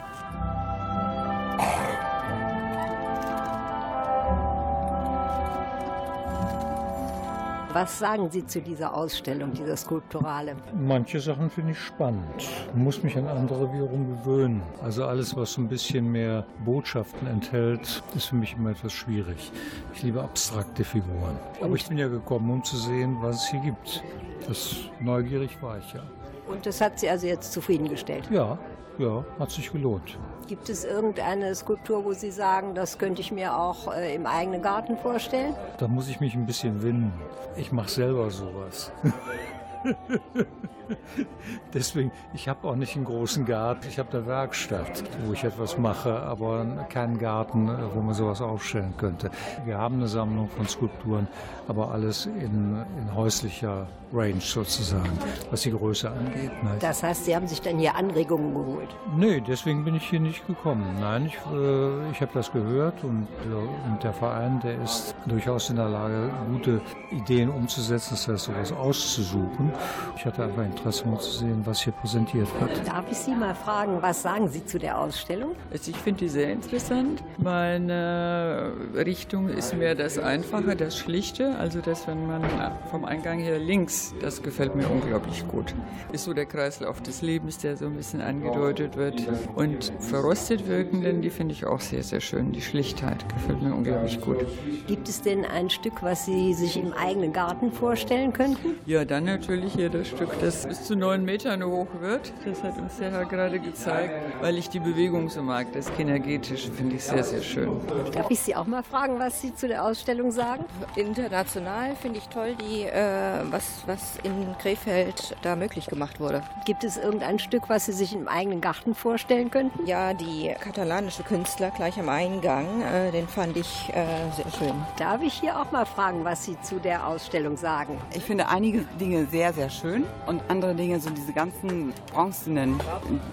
Was 7.77 7.99
sagen 7.99 8.31
Sie 8.31 8.47
zu 8.47 8.63
dieser 8.63 8.97
Ausstellung, 8.97 9.53
dieser 9.53 9.77
Skulpturale? 9.77 10.57
Manche 10.75 11.21
Sachen 11.21 11.51
finde 11.51 11.73
ich 11.73 11.79
spannend. 11.79 12.49
Muss 12.75 13.03
mich 13.03 13.19
an 13.19 13.29
andere 13.29 13.71
wiederum 13.71 14.17
gewöhnen. 14.17 14.63
Also 14.83 15.05
alles, 15.05 15.37
was 15.37 15.53
so 15.53 15.61
ein 15.61 15.69
bisschen 15.69 16.11
mehr 16.11 16.47
Botschaften 16.65 17.29
enthält, 17.29 18.03
ist 18.15 18.29
für 18.29 18.37
mich 18.37 18.55
immer 18.55 18.71
etwas 18.71 18.95
schwierig. 18.95 19.53
Ich 19.93 20.03
liebe 20.03 20.23
abstrakte 20.23 20.85
Figuren. 20.85 21.39
Aber 21.61 21.75
ich 21.75 21.87
bin 21.87 21.99
ja 21.99 22.09
gekommen, 22.09 22.49
um 22.51 22.65
zu 22.65 22.79
sehen, 22.79 23.19
was 23.21 23.45
es 23.45 23.51
hier 23.51 23.61
gibt. 23.61 24.03
Das 24.49 24.77
neugierig 25.01 25.61
war 25.61 25.77
ich 25.77 25.93
ja. 25.93 26.01
Und 26.49 26.65
das 26.65 26.81
hat 26.81 26.99
Sie 26.99 27.11
also 27.11 27.27
jetzt 27.27 27.53
zufriedengestellt? 27.53 28.27
Ja, 28.31 28.57
ja, 28.99 29.25
hat 29.39 29.51
sich 29.51 29.73
gelohnt. 29.73 30.19
Gibt 30.47 30.69
es 30.69 30.85
irgendeine 30.85 31.55
Skulptur, 31.55 32.05
wo 32.05 32.13
Sie 32.13 32.31
sagen, 32.31 32.75
das 32.75 32.99
könnte 32.99 33.21
ich 33.21 33.33
mir 33.33 33.57
auch 33.57 33.93
äh, 33.93 34.15
im 34.15 34.27
eigenen 34.27 34.63
Garten 34.63 34.97
vorstellen? 34.97 35.55
Da 35.79 35.89
muss 35.89 36.09
ich 36.09 36.21
mich 36.21 36.35
ein 36.35 36.47
bisschen 36.47 36.83
winden. 36.83 37.13
Ich 37.57 37.73
mache 37.73 37.89
selber 37.89 38.31
sowas. 38.31 38.93
Deswegen, 41.75 42.13
ich 42.35 42.49
habe 42.49 42.67
auch 42.69 42.77
nicht 42.77 42.97
einen 42.97 43.05
großen 43.05 43.45
Garten. 43.45 43.87
Ich 43.89 43.99
habe 43.99 44.17
eine 44.17 44.27
Werkstatt, 44.27 45.05
wo 45.25 45.33
ich 45.33 45.45
etwas 45.45 45.79
mache, 45.79 46.21
aber 46.23 46.65
keinen 46.89 47.19
Garten, 47.19 47.69
wo 47.95 48.01
man 48.01 48.15
sowas 48.15 48.41
aufstellen 48.41 48.95
könnte. 48.97 49.31
Wir 49.65 49.79
haben 49.79 49.97
eine 49.97 50.09
Sammlung 50.09 50.49
von 50.49 50.69
Skulpturen, 50.69 51.29
aber 51.69 51.91
alles 51.91 52.27
in, 52.27 52.85
in 52.99 53.15
häuslicher 53.15 53.89
Range 54.13 54.41
sozusagen, 54.41 55.19
was 55.51 55.63
die 55.63 55.73
Größe 55.73 56.11
angeht. 56.11 56.63
Ne? 56.63 56.77
Das 56.81 57.03
heißt, 57.03 57.25
Sie 57.25 57.35
haben 57.35 57.49
sich 57.49 57.61
dann 57.61 57.79
hier 57.79 57.97
Anregungen 57.97 58.55
geholt? 58.55 58.89
Nee, 59.17 59.43
deswegen 59.47 59.85
bin 59.85 59.97
ich 59.97 60.09
hier 60.09 60.21
nicht 60.21 60.47
gekommen. 60.47 60.97
Nein, 61.01 61.27
ich, 61.27 61.35
äh, 61.53 62.11
ich 62.11 62.21
habe 62.21 62.31
das 62.35 62.53
gehört 62.53 63.03
und, 63.03 63.27
äh, 63.45 63.91
und 63.91 64.03
der 64.03 64.13
Verein, 64.13 64.61
der 64.61 64.81
ist 64.83 65.15
durchaus 65.27 65.71
in 65.71 65.77
der 65.77 65.89
Lage, 65.89 66.31
gute 66.53 66.81
Ideen 67.11 67.51
umzusetzen, 67.51 68.11
das 68.13 68.29
heißt, 68.29 68.45
sowas 68.45 68.73
auszusuchen. 68.73 69.73
Ich 70.17 70.25
hatte 70.25 70.45
einfach 70.45 70.65
Interesse, 70.65 71.07
mal 71.07 71.19
zu 71.21 71.31
sehen, 71.31 71.63
was 71.65 71.81
hier 71.83 71.93
präsentiert 71.93 72.49
wird. 72.61 72.87
Darf 72.87 73.05
ich 73.11 73.19
Sie 73.19 73.33
mal 73.33 73.55
fragen, 73.55 74.01
was 74.01 74.23
sagen 74.23 74.49
Sie 74.49 74.65
zu 74.65 74.79
der 74.79 74.99
Ausstellung? 74.99 75.55
Also 75.73 75.91
ich 75.91 75.97
finde 75.97 76.21
die 76.21 76.29
sehr 76.29 76.51
interessant. 76.51 77.23
Meine 77.39 78.73
Richtung 78.95 79.49
ist 79.49 79.75
mehr 79.75 79.95
das 79.95 80.19
Einfache, 80.19 80.77
das 80.77 80.97
Schlichte. 80.97 81.57
Also 81.59 81.81
das, 81.81 82.07
wenn 82.07 82.27
man 82.27 82.43
vom 82.91 83.05
Eingang 83.05 83.39
her 83.39 83.59
links, 83.59 84.15
das 84.21 84.43
gefällt 84.43 84.75
mir 84.75 84.89
unglaublich 84.89 85.47
gut. 85.49 85.75
Ist 86.13 86.25
so 86.25 86.35
der 86.35 86.47
Kreislauf 86.47 87.01
des 87.03 87.23
Lebens, 87.23 87.59
der 87.59 87.77
so 87.77 87.87
ein 87.87 87.97
bisschen 87.97 88.21
angedeutet 88.21 88.97
wird. 88.97 89.23
Und 89.55 89.93
verrostet 90.01 90.67
wirkenden, 90.69 91.23
die 91.23 91.31
finde 91.31 91.55
ich 91.55 91.67
auch 91.67 91.81
sehr, 91.81 92.03
sehr 92.03 92.21
schön. 92.21 92.53
Die 92.53 92.63
Schlichtheit 92.63 93.29
gefällt 93.29 93.63
mir 93.63 93.75
unglaublich 93.75 94.21
gut. 94.21 94.39
Gibt 94.87 95.09
es 95.09 95.23
denn 95.23 95.45
ein 95.45 95.71
Stück, 95.71 96.03
was 96.03 96.27
Sie 96.27 96.55
sich 96.55 96.77
im 96.77 96.93
eigenen 96.93 97.33
Garten 97.33 97.73
vorstellen 97.73 98.33
könnten? 98.33 98.77
Ja, 98.87 99.05
dann 99.05 99.25
natürlich 99.25 99.56
hier 99.63 99.91
das 99.91 100.09
Stück, 100.09 100.31
das 100.41 100.67
bis 100.67 100.85
zu 100.85 100.97
neun 100.97 101.25
Metern 101.25 101.63
hoch 101.65 101.89
wird. 102.01 102.33
Das 102.45 102.63
hat 102.63 102.79
uns 102.79 102.97
der 102.99 103.11
Herr 103.11 103.25
gerade 103.25 103.59
gezeigt, 103.59 104.13
weil 104.41 104.59
ich 104.59 104.69
die 104.69 104.81
Bewegung 104.81 105.29
so 105.29 105.43
mag. 105.43 105.73
Das 105.73 105.93
Kinergetische 105.95 106.71
finde 106.71 106.97
ich 106.97 107.05
sehr, 107.05 107.25
sehr 107.25 107.43
schön. 107.43 107.81
Darf 108.13 108.31
ich 108.31 108.41
Sie 108.41 108.55
auch 108.55 108.67
mal 108.67 108.83
fragen, 108.83 109.19
was 109.19 109.41
Sie 109.41 109.55
zu 109.55 109.69
der 109.69 109.85
Ausstellung 109.85 110.31
sagen? 110.31 110.65
International 110.97 111.97
finde 111.97 112.19
ich 112.19 112.29
toll, 112.29 112.55
die, 112.61 112.83
äh, 112.83 113.41
was, 113.51 113.83
was 113.87 114.19
in 114.23 114.55
Krefeld 114.61 115.37
da 115.43 115.57
möglich 115.57 115.87
gemacht 115.87 116.21
wurde. 116.21 116.43
Gibt 116.65 116.85
es 116.85 116.97
irgendein 116.97 117.39
Stück, 117.39 117.69
was 117.69 117.87
Sie 117.87 117.93
sich 117.93 118.15
im 118.15 118.29
eigenen 118.29 118.61
Garten 118.61 118.95
vorstellen 118.95 119.51
könnten? 119.51 119.87
Ja, 119.87 120.15
die 120.15 120.53
katalanische 120.61 121.23
Künstler 121.23 121.71
gleich 121.71 121.99
am 121.99 122.09
Eingang, 122.09 122.83
äh, 122.83 123.11
den 123.13 123.29
fand 123.29 123.57
ich 123.57 123.91
äh, 123.91 124.05
sehr 124.35 124.51
schön. 124.59 124.75
Darf 124.99 125.23
ich 125.23 125.35
hier 125.35 125.61
auch 125.61 125.71
mal 125.73 125.87
fragen, 125.87 126.25
was 126.25 126.45
Sie 126.45 126.61
zu 126.61 126.79
der 126.79 127.07
Ausstellung 127.07 127.57
sagen? 127.57 127.99
Ich 128.15 128.23
finde 128.23 128.49
einige 128.49 128.81
Dinge 129.01 129.27
sehr, 129.27 129.46
sehr 129.53 129.71
schön 129.71 130.05
und 130.27 130.43
andere 130.49 130.75
Dinge, 130.75 131.01
so 131.01 131.11
diese 131.11 131.33
ganzen 131.33 131.93
bronzenen 132.13 132.81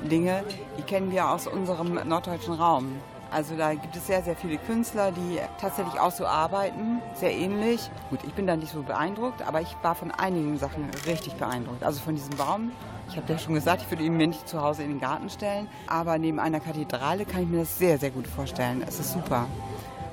Dinge, 0.10 0.44
die 0.78 0.84
kennen 0.84 1.12
wir 1.12 1.30
aus 1.30 1.48
unserem 1.48 1.94
norddeutschen 2.08 2.54
Raum. 2.54 2.96
Also 3.32 3.56
da 3.58 3.74
gibt 3.74 3.96
es 3.96 4.06
sehr, 4.06 4.22
sehr 4.22 4.36
viele 4.36 4.58
Künstler, 4.58 5.12
die 5.12 5.40
tatsächlich 5.60 6.00
auch 6.00 6.12
so 6.12 6.28
arbeiten, 6.28 7.02
sehr 7.16 7.32
ähnlich. 7.32 7.90
Gut, 8.12 8.20
ich 8.28 8.34
bin 8.34 8.46
da 8.46 8.56
nicht 8.56 8.72
so 8.72 8.84
beeindruckt, 8.84 9.42
aber 9.42 9.60
ich 9.60 9.76
war 9.82 9.96
von 9.96 10.12
einigen 10.12 10.60
Sachen 10.60 10.86
richtig 11.08 11.34
beeindruckt. 11.34 11.84
Also 11.84 12.00
von 12.00 12.14
diesem 12.14 12.38
Baum, 12.38 12.72
ich 13.10 13.18
habe 13.18 13.34
ja 13.34 13.40
schon 13.40 13.56
gesagt, 13.56 13.82
ich 13.82 13.90
würde 13.90 14.04
ihn 14.04 14.18
mir 14.18 14.28
nicht 14.28 14.48
zu 14.48 14.62
Hause 14.62 14.84
in 14.84 14.90
den 14.90 15.00
Garten 15.00 15.32
stellen, 15.32 15.68
aber 15.88 16.20
neben 16.20 16.40
einer 16.40 16.60
Kathedrale 16.60 17.26
kann 17.26 17.42
ich 17.42 17.50
mir 17.50 17.62
das 17.62 17.78
sehr, 17.78 17.98
sehr 17.98 18.12
gut 18.12 18.28
vorstellen. 18.28 18.84
Es 18.88 19.00
ist 19.00 19.14
super. 19.14 19.48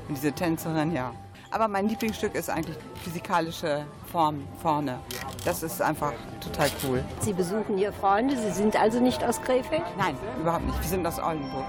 Und 0.09 0.17
diese 0.17 0.33
Tänzerin, 0.33 0.95
ja. 0.95 1.13
Aber 1.53 1.67
mein 1.67 1.89
Lieblingsstück 1.89 2.37
ist 2.37 2.49
eigentlich 2.49 2.77
physikalische 3.03 3.85
Form 4.13 4.47
vorne. 4.63 5.01
Das 5.45 5.65
ist 5.65 5.83
einfach 5.83 6.13
total 6.41 6.71
cool. 6.85 7.05
Sie 7.21 7.33
besuchen 7.33 7.77
hier 7.77 7.93
Freunde, 7.93 8.37
Sie 8.37 8.53
sind 8.53 8.81
also 8.81 9.01
nicht 9.01 9.25
aus 9.25 9.43
Krefeld? 9.43 9.83
Nein, 9.99 10.17
überhaupt 10.41 10.65
nicht. 10.65 10.81
Wir 10.81 10.89
sind 10.89 11.05
aus 11.07 11.19
Oldenburg. 11.19 11.65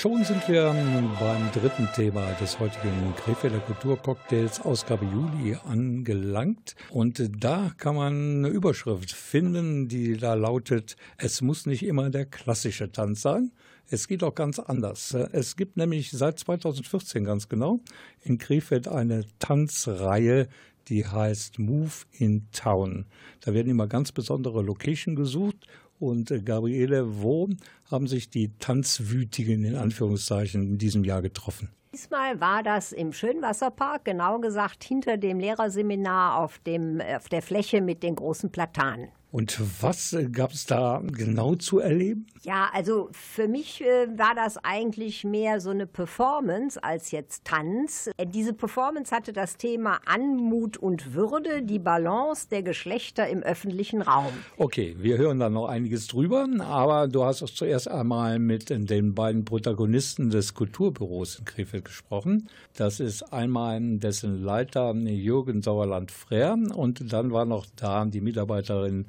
Schon 0.00 0.22
sind 0.22 0.46
wir 0.46 0.72
beim 1.18 1.50
dritten 1.52 1.88
Thema 1.92 2.24
des 2.40 2.60
heutigen 2.60 3.14
Krefelder 3.16 3.58
Kulturcocktails 3.58 4.60
Ausgabe 4.60 5.04
Juli 5.04 5.56
angelangt. 5.66 6.76
Und 6.90 7.20
da 7.42 7.72
kann 7.76 7.96
man 7.96 8.44
eine 8.44 8.48
Überschrift 8.48 9.10
finden, 9.10 9.88
die 9.88 10.16
da 10.16 10.34
lautet, 10.34 10.96
es 11.16 11.42
muss 11.42 11.66
nicht 11.66 11.84
immer 11.84 12.10
der 12.10 12.26
klassische 12.26 12.92
Tanz 12.92 13.22
sein. 13.22 13.50
Es 13.90 14.06
geht 14.06 14.22
auch 14.22 14.36
ganz 14.36 14.60
anders. 14.60 15.14
Es 15.32 15.56
gibt 15.56 15.76
nämlich 15.76 16.12
seit 16.12 16.38
2014 16.38 17.24
ganz 17.24 17.48
genau 17.48 17.80
in 18.22 18.38
Krefeld 18.38 18.86
eine 18.86 19.24
Tanzreihe, 19.40 20.46
die 20.86 21.06
heißt 21.06 21.58
Move 21.58 21.90
in 22.12 22.46
Town. 22.52 23.06
Da 23.40 23.52
werden 23.52 23.68
immer 23.68 23.88
ganz 23.88 24.12
besondere 24.12 24.62
Location 24.62 25.16
gesucht 25.16 25.66
und 25.98 26.30
äh, 26.30 26.40
Gabriele, 26.40 27.22
wo 27.22 27.48
haben 27.90 28.06
sich 28.06 28.30
die 28.30 28.52
Tanzwütigen 28.58 29.64
in 29.64 29.76
Anführungszeichen 29.76 30.62
in 30.62 30.78
diesem 30.78 31.04
Jahr 31.04 31.22
getroffen? 31.22 31.70
Diesmal 31.92 32.40
war 32.40 32.62
das 32.62 32.92
im 32.92 33.12
Schönwasserpark, 33.12 34.04
genau 34.04 34.38
gesagt 34.40 34.84
hinter 34.84 35.16
dem 35.16 35.40
Lehrerseminar 35.40 36.38
auf, 36.38 36.58
dem, 36.58 37.00
auf 37.00 37.28
der 37.28 37.42
Fläche 37.42 37.80
mit 37.80 38.02
den 38.02 38.14
großen 38.14 38.50
Platanen. 38.52 39.08
Und 39.30 39.60
was 39.82 40.16
gab 40.32 40.52
es 40.52 40.64
da 40.64 41.02
genau 41.04 41.54
zu 41.54 41.80
erleben? 41.80 42.26
Ja, 42.44 42.70
also 42.72 43.10
für 43.12 43.46
mich 43.46 43.82
äh, 43.82 44.08
war 44.16 44.34
das 44.34 44.56
eigentlich 44.64 45.22
mehr 45.22 45.60
so 45.60 45.68
eine 45.68 45.86
Performance 45.86 46.82
als 46.82 47.10
jetzt 47.10 47.44
Tanz. 47.44 48.08
Äh, 48.16 48.26
Diese 48.26 48.54
Performance 48.54 49.14
hatte 49.14 49.34
das 49.34 49.58
Thema 49.58 50.00
Anmut 50.06 50.78
und 50.78 51.12
Würde, 51.12 51.62
die 51.62 51.78
Balance 51.78 52.48
der 52.50 52.62
Geschlechter 52.62 53.28
im 53.28 53.42
öffentlichen 53.42 54.00
Raum. 54.00 54.32
Okay, 54.56 54.96
wir 54.98 55.18
hören 55.18 55.38
da 55.38 55.50
noch 55.50 55.66
einiges 55.66 56.06
drüber, 56.06 56.48
aber 56.60 57.06
du 57.06 57.24
hast 57.24 57.42
auch 57.42 57.50
zuerst 57.50 57.88
einmal 57.88 58.38
mit 58.38 58.70
den 58.70 59.14
beiden 59.14 59.44
Protagonisten 59.44 60.30
des 60.30 60.54
Kulturbüros 60.54 61.38
in 61.40 61.44
Krefeld 61.44 61.84
gesprochen. 61.84 62.48
Das 62.76 62.98
ist 62.98 63.30
einmal 63.32 63.78
dessen 63.98 64.42
Leiter 64.42 64.94
Jürgen 64.94 65.60
Sauerland-Frär 65.60 66.56
und 66.74 67.12
dann 67.12 67.30
war 67.32 67.44
noch 67.44 67.66
da 67.76 68.06
die 68.06 68.22
Mitarbeiterin 68.22 69.06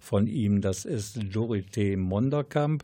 von 0.00 0.26
ihm, 0.26 0.60
das 0.60 0.84
ist 0.84 1.20
Dorothee 1.32 1.96
Monderkamp. 1.96 2.82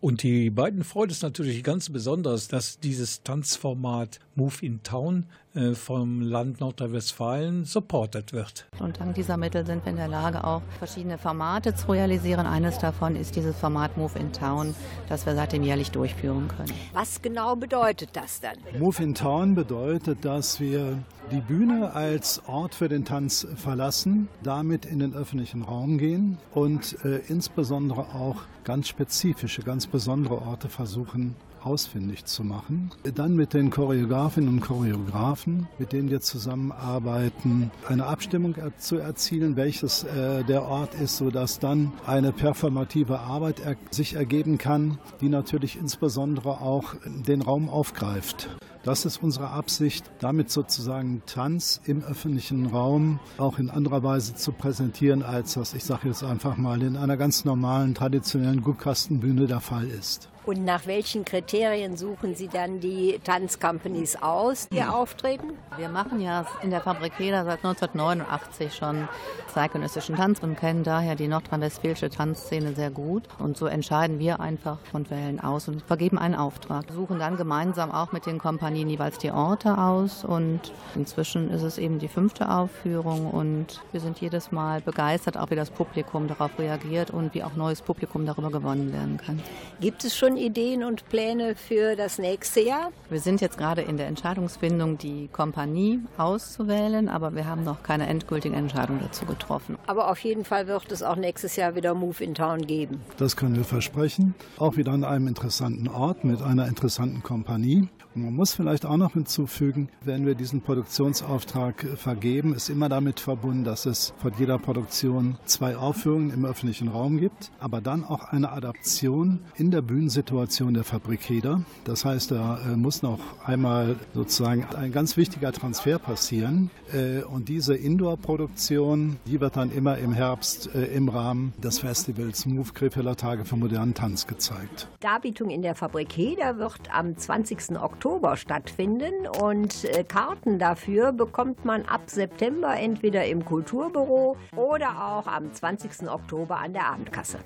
Und 0.00 0.22
die 0.22 0.50
beiden 0.50 0.84
freut 0.84 1.10
es 1.10 1.22
natürlich 1.22 1.64
ganz 1.64 1.88
besonders, 1.88 2.48
dass 2.48 2.78
dieses 2.80 3.22
Tanzformat 3.22 4.18
Move 4.34 4.54
in 4.60 4.82
Town 4.82 5.24
äh, 5.54 5.74
vom 5.74 6.20
Land 6.20 6.60
Nordrhein-Westfalen 6.60 7.64
supported 7.64 8.34
wird. 8.34 8.66
Und 8.78 9.00
dank 9.00 9.14
dieser 9.14 9.38
Mittel 9.38 9.64
sind 9.64 9.84
wir 9.84 9.90
in 9.90 9.96
der 9.96 10.08
Lage, 10.08 10.44
auch 10.44 10.60
verschiedene 10.78 11.16
Formate 11.16 11.74
zu 11.74 11.92
realisieren. 11.92 12.46
Eines 12.46 12.78
davon 12.78 13.16
ist 13.16 13.36
dieses 13.36 13.56
Format 13.56 13.96
Move 13.96 14.18
in 14.18 14.32
Town, 14.32 14.74
das 15.08 15.24
wir 15.24 15.34
seitdem 15.34 15.62
jährlich 15.62 15.90
durchführen 15.92 16.48
können. 16.48 16.72
Was 16.92 17.22
genau 17.22 17.56
bedeutet 17.56 18.10
das 18.12 18.40
dann? 18.40 18.56
Move 18.78 19.02
in 19.02 19.14
Town 19.14 19.54
bedeutet, 19.54 20.24
dass 20.26 20.60
wir 20.60 20.98
die 21.30 21.40
Bühne 21.40 21.92
als 21.94 22.42
Ort 22.46 22.74
für 22.74 22.88
den 22.88 23.04
Tanz 23.04 23.46
verlassen, 23.56 24.28
damit 24.42 24.84
in 24.84 24.98
den 24.98 25.14
öffentlichen 25.14 25.62
Raum 25.62 25.98
gehen 25.98 26.38
und 26.56 27.04
äh, 27.04 27.20
insbesondere 27.28 28.00
auch 28.14 28.36
ganz 28.64 28.88
spezifische, 28.88 29.60
ganz 29.60 29.86
besondere 29.86 30.40
Orte 30.40 30.70
versuchen 30.70 31.36
ausfindig 31.62 32.24
zu 32.24 32.44
machen. 32.44 32.92
Dann 33.14 33.34
mit 33.34 33.52
den 33.52 33.70
Choreografinnen 33.70 34.48
und 34.48 34.60
Choreografen, 34.60 35.68
mit 35.78 35.92
denen 35.92 36.08
wir 36.08 36.20
zusammenarbeiten, 36.20 37.70
eine 37.88 38.06
Abstimmung 38.06 38.54
zu 38.78 38.96
erzielen, 38.96 39.56
welches 39.56 40.04
äh, 40.04 40.44
der 40.44 40.62
Ort 40.62 40.94
ist, 40.94 41.18
sodass 41.18 41.58
dann 41.58 41.92
eine 42.06 42.32
performative 42.32 43.18
Arbeit 43.18 43.60
er 43.60 43.76
sich 43.90 44.14
ergeben 44.14 44.56
kann, 44.56 44.98
die 45.20 45.28
natürlich 45.28 45.76
insbesondere 45.76 46.62
auch 46.62 46.94
den 47.04 47.42
Raum 47.42 47.68
aufgreift. 47.68 48.48
Das 48.86 49.04
ist 49.04 49.20
unsere 49.20 49.50
Absicht, 49.50 50.08
damit 50.20 50.48
sozusagen 50.48 51.20
Tanz 51.26 51.80
im 51.86 52.04
öffentlichen 52.04 52.66
Raum 52.66 53.18
auch 53.36 53.58
in 53.58 53.68
anderer 53.68 54.04
Weise 54.04 54.36
zu 54.36 54.52
präsentieren, 54.52 55.24
als 55.24 55.54
das, 55.54 55.74
ich 55.74 55.82
sage 55.82 56.06
jetzt 56.06 56.22
einfach 56.22 56.56
mal, 56.56 56.80
in 56.80 56.96
einer 56.96 57.16
ganz 57.16 57.44
normalen, 57.44 57.96
traditionellen 57.96 58.62
Guckkastenbühne 58.62 59.48
der 59.48 59.58
Fall 59.58 59.88
ist. 59.88 60.28
Und 60.46 60.64
nach 60.64 60.86
welchen 60.86 61.24
Kriterien 61.24 61.96
suchen 61.96 62.36
Sie 62.36 62.46
dann 62.46 62.78
die 62.78 63.18
Tanzcompanies 63.24 64.22
aus, 64.22 64.68
die 64.68 64.80
auftreten? 64.80 65.54
Wir 65.76 65.88
machen 65.88 66.20
ja 66.20 66.46
in 66.62 66.70
der 66.70 66.80
Fabrik 66.80 67.14
Heder 67.18 67.44
seit 67.44 67.64
1989 67.64 68.72
schon 68.72 69.08
zeitgenössischen 69.52 70.14
Tanz 70.14 70.40
und 70.42 70.56
kennen 70.56 70.84
daher 70.84 71.16
die 71.16 71.26
nordrhein-westfälische 71.26 72.10
Tanzszene 72.10 72.74
sehr 72.74 72.90
gut. 72.90 73.24
Und 73.40 73.56
so 73.56 73.66
entscheiden 73.66 74.20
wir 74.20 74.38
einfach 74.38 74.78
und 74.92 75.10
wählen 75.10 75.40
aus 75.40 75.66
und 75.66 75.82
vergeben 75.82 76.16
einen 76.16 76.36
Auftrag. 76.36 76.84
Suchen 76.92 77.18
dann 77.18 77.36
gemeinsam 77.36 77.90
auch 77.90 78.12
mit 78.12 78.26
den 78.26 78.38
Kompanien 78.38 78.88
jeweils 78.88 79.18
die 79.18 79.32
Orte 79.32 79.78
aus. 79.78 80.24
Und 80.24 80.60
inzwischen 80.94 81.50
ist 81.50 81.62
es 81.62 81.78
eben 81.78 81.98
die 81.98 82.06
fünfte 82.06 82.50
Aufführung 82.50 83.30
und 83.30 83.80
wir 83.90 84.00
sind 84.00 84.20
jedes 84.20 84.52
Mal 84.52 84.80
begeistert, 84.80 85.36
auch 85.36 85.50
wie 85.50 85.56
das 85.56 85.70
Publikum 85.70 86.28
darauf 86.28 86.56
reagiert 86.56 87.10
und 87.10 87.34
wie 87.34 87.42
auch 87.42 87.56
neues 87.56 87.82
Publikum 87.82 88.26
darüber 88.26 88.50
gewonnen 88.50 88.92
werden 88.92 89.16
kann. 89.16 89.42
Gibt 89.80 90.04
es 90.04 90.16
schon 90.16 90.35
schon 90.36 90.44
Ideen 90.44 90.84
und 90.84 91.08
Pläne 91.08 91.54
für 91.54 91.96
das 91.96 92.18
nächste 92.18 92.60
Jahr? 92.60 92.92
Wir 93.10 93.20
sind 93.20 93.40
jetzt 93.40 93.58
gerade 93.58 93.82
in 93.82 93.96
der 93.96 94.06
Entscheidungsfindung, 94.06 94.98
die 94.98 95.28
Kompanie 95.28 96.00
auszuwählen, 96.18 97.08
aber 97.08 97.34
wir 97.34 97.46
haben 97.46 97.64
noch 97.64 97.82
keine 97.82 98.06
endgültige 98.06 98.54
Entscheidung 98.54 99.00
dazu 99.00 99.24
getroffen. 99.24 99.78
Aber 99.86 100.10
auf 100.10 100.18
jeden 100.20 100.44
Fall 100.44 100.66
wird 100.66 100.92
es 100.92 101.02
auch 101.02 101.16
nächstes 101.16 101.56
Jahr 101.56 101.74
wieder 101.74 101.94
Move 101.94 102.22
in 102.22 102.34
Town 102.34 102.66
geben. 102.66 103.00
Das 103.16 103.36
können 103.36 103.56
wir 103.56 103.64
versprechen. 103.64 104.34
Auch 104.58 104.76
wieder 104.76 104.92
an 104.92 105.04
einem 105.04 105.28
interessanten 105.28 105.88
Ort 105.88 106.24
mit 106.24 106.42
einer 106.42 106.66
interessanten 106.66 107.22
Kompanie. 107.22 107.88
Man 108.16 108.34
muss 108.34 108.54
vielleicht 108.54 108.86
auch 108.86 108.96
noch 108.96 109.12
hinzufügen, 109.12 109.90
wenn 110.02 110.24
wir 110.24 110.34
diesen 110.34 110.62
Produktionsauftrag 110.62 111.86
vergeben, 111.96 112.54
ist 112.54 112.70
immer 112.70 112.88
damit 112.88 113.20
verbunden, 113.20 113.62
dass 113.62 113.84
es 113.84 114.14
von 114.16 114.32
jeder 114.38 114.58
Produktion 114.58 115.36
zwei 115.44 115.76
Aufführungen 115.76 116.32
im 116.32 116.46
öffentlichen 116.46 116.88
Raum 116.88 117.18
gibt, 117.18 117.50
aber 117.60 117.82
dann 117.82 118.04
auch 118.04 118.24
eine 118.32 118.52
Adaption 118.52 119.40
in 119.56 119.70
der 119.70 119.82
Bühnensituation 119.82 120.72
der 120.72 120.84
Fabrik 120.84 121.28
Heder. 121.28 121.60
Das 121.84 122.06
heißt, 122.06 122.30
da 122.30 122.58
äh, 122.64 122.76
muss 122.76 123.02
noch 123.02 123.18
einmal 123.44 123.96
sozusagen 124.14 124.64
ein 124.74 124.92
ganz 124.92 125.18
wichtiger 125.18 125.52
Transfer 125.52 125.98
passieren. 125.98 126.70
Äh, 126.94 127.22
und 127.22 127.50
diese 127.50 127.76
Indoor-Produktion, 127.76 129.18
die 129.26 129.42
wird 129.42 129.56
dann 129.56 129.70
immer 129.70 129.98
im 129.98 130.14
Herbst 130.14 130.74
äh, 130.74 130.86
im 130.86 131.10
Rahmen 131.10 131.52
des 131.62 131.80
Festivals 131.80 132.46
Move 132.46 132.72
Krefelder 132.72 133.16
Tage 133.16 133.44
für 133.44 133.56
modernen 133.56 133.92
Tanz 133.92 134.26
gezeigt. 134.26 134.88
Darbietung 135.00 135.50
in 135.50 135.60
der 135.60 135.74
Fabrik 135.74 136.16
Heder 136.16 136.56
wird 136.56 136.80
am 136.90 137.14
20. 137.14 137.78
Oktober 137.78 138.05
stattfinden 138.36 139.26
und 139.42 139.84
äh, 139.84 140.04
Karten 140.04 140.58
dafür 140.58 141.12
bekommt 141.12 141.64
man 141.64 141.84
ab 141.86 142.02
September 142.06 142.76
entweder 142.76 143.24
im 143.26 143.44
Kulturbüro 143.44 144.36
oder 144.54 144.90
auch 144.90 145.26
am 145.26 145.52
20. 145.52 146.08
Oktober 146.08 146.58
an 146.58 146.72
der 146.72 146.86
Abendkasse. 146.86 147.38